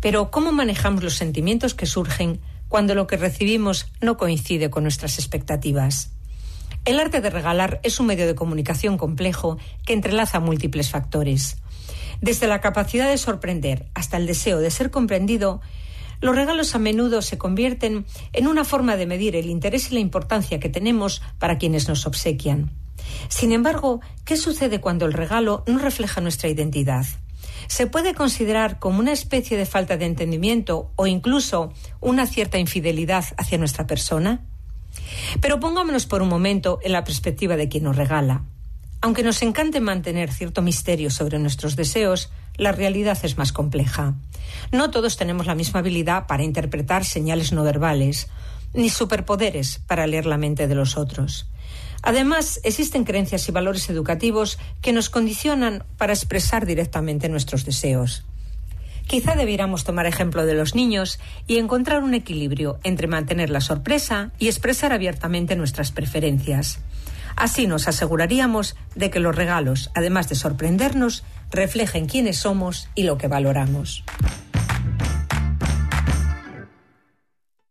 Pero 0.00 0.30
¿cómo 0.30 0.52
manejamos 0.52 1.02
los 1.02 1.14
sentimientos 1.14 1.74
que 1.74 1.86
surgen 1.86 2.40
cuando 2.68 2.94
lo 2.94 3.06
que 3.06 3.16
recibimos 3.16 3.86
no 4.00 4.16
coincide 4.16 4.70
con 4.70 4.82
nuestras 4.82 5.18
expectativas? 5.18 6.13
El 6.84 7.00
arte 7.00 7.22
de 7.22 7.30
regalar 7.30 7.80
es 7.82 7.98
un 7.98 8.06
medio 8.06 8.26
de 8.26 8.34
comunicación 8.34 8.98
complejo 8.98 9.56
que 9.86 9.94
entrelaza 9.94 10.38
múltiples 10.38 10.90
factores. 10.90 11.56
Desde 12.20 12.46
la 12.46 12.60
capacidad 12.60 13.08
de 13.08 13.16
sorprender 13.16 13.88
hasta 13.94 14.18
el 14.18 14.26
deseo 14.26 14.58
de 14.58 14.70
ser 14.70 14.90
comprendido, 14.90 15.62
los 16.20 16.36
regalos 16.36 16.74
a 16.74 16.78
menudo 16.78 17.22
se 17.22 17.38
convierten 17.38 18.04
en 18.34 18.46
una 18.46 18.64
forma 18.64 18.96
de 18.96 19.06
medir 19.06 19.34
el 19.34 19.48
interés 19.48 19.90
y 19.90 19.94
la 19.94 20.00
importancia 20.00 20.60
que 20.60 20.68
tenemos 20.68 21.22
para 21.38 21.56
quienes 21.56 21.88
nos 21.88 22.06
obsequian. 22.06 22.70
Sin 23.28 23.52
embargo, 23.52 24.00
¿qué 24.26 24.36
sucede 24.36 24.82
cuando 24.82 25.06
el 25.06 25.14
regalo 25.14 25.64
no 25.66 25.78
refleja 25.78 26.20
nuestra 26.20 26.50
identidad? 26.50 27.06
¿Se 27.66 27.86
puede 27.86 28.14
considerar 28.14 28.78
como 28.78 28.98
una 28.98 29.12
especie 29.12 29.56
de 29.56 29.64
falta 29.64 29.96
de 29.96 30.04
entendimiento 30.04 30.92
o 30.96 31.06
incluso 31.06 31.72
una 32.00 32.26
cierta 32.26 32.58
infidelidad 32.58 33.24
hacia 33.38 33.56
nuestra 33.56 33.86
persona? 33.86 34.44
Pero 35.40 35.60
pongámonos 35.60 36.06
por 36.06 36.22
un 36.22 36.28
momento 36.28 36.78
en 36.82 36.92
la 36.92 37.04
perspectiva 37.04 37.56
de 37.56 37.68
quien 37.68 37.84
nos 37.84 37.96
regala. 37.96 38.42
Aunque 39.00 39.22
nos 39.22 39.42
encante 39.42 39.80
mantener 39.80 40.32
cierto 40.32 40.62
misterio 40.62 41.10
sobre 41.10 41.38
nuestros 41.38 41.76
deseos, 41.76 42.30
la 42.56 42.72
realidad 42.72 43.18
es 43.22 43.36
más 43.36 43.52
compleja. 43.52 44.14
No 44.72 44.90
todos 44.90 45.16
tenemos 45.16 45.46
la 45.46 45.54
misma 45.54 45.80
habilidad 45.80 46.26
para 46.26 46.42
interpretar 46.42 47.04
señales 47.04 47.52
no 47.52 47.64
verbales, 47.64 48.28
ni 48.72 48.88
superpoderes 48.88 49.80
para 49.86 50.06
leer 50.06 50.26
la 50.26 50.38
mente 50.38 50.66
de 50.68 50.74
los 50.74 50.96
otros. 50.96 51.46
Además, 52.02 52.60
existen 52.64 53.04
creencias 53.04 53.48
y 53.48 53.52
valores 53.52 53.88
educativos 53.88 54.58
que 54.82 54.92
nos 54.92 55.10
condicionan 55.10 55.84
para 55.96 56.12
expresar 56.12 56.66
directamente 56.66 57.28
nuestros 57.28 57.64
deseos. 57.64 58.24
Quizá 59.06 59.34
debiéramos 59.36 59.84
tomar 59.84 60.06
ejemplo 60.06 60.46
de 60.46 60.54
los 60.54 60.74
niños 60.74 61.20
y 61.46 61.58
encontrar 61.58 62.02
un 62.02 62.14
equilibrio 62.14 62.78
entre 62.84 63.06
mantener 63.06 63.50
la 63.50 63.60
sorpresa 63.60 64.30
y 64.38 64.48
expresar 64.48 64.92
abiertamente 64.92 65.56
nuestras 65.56 65.92
preferencias. 65.92 66.80
Así 67.36 67.66
nos 67.66 67.88
aseguraríamos 67.88 68.76
de 68.94 69.10
que 69.10 69.20
los 69.20 69.34
regalos, 69.34 69.90
además 69.94 70.28
de 70.28 70.36
sorprendernos, 70.36 71.24
reflejen 71.50 72.06
quiénes 72.06 72.38
somos 72.38 72.88
y 72.94 73.02
lo 73.02 73.18
que 73.18 73.28
valoramos. 73.28 74.04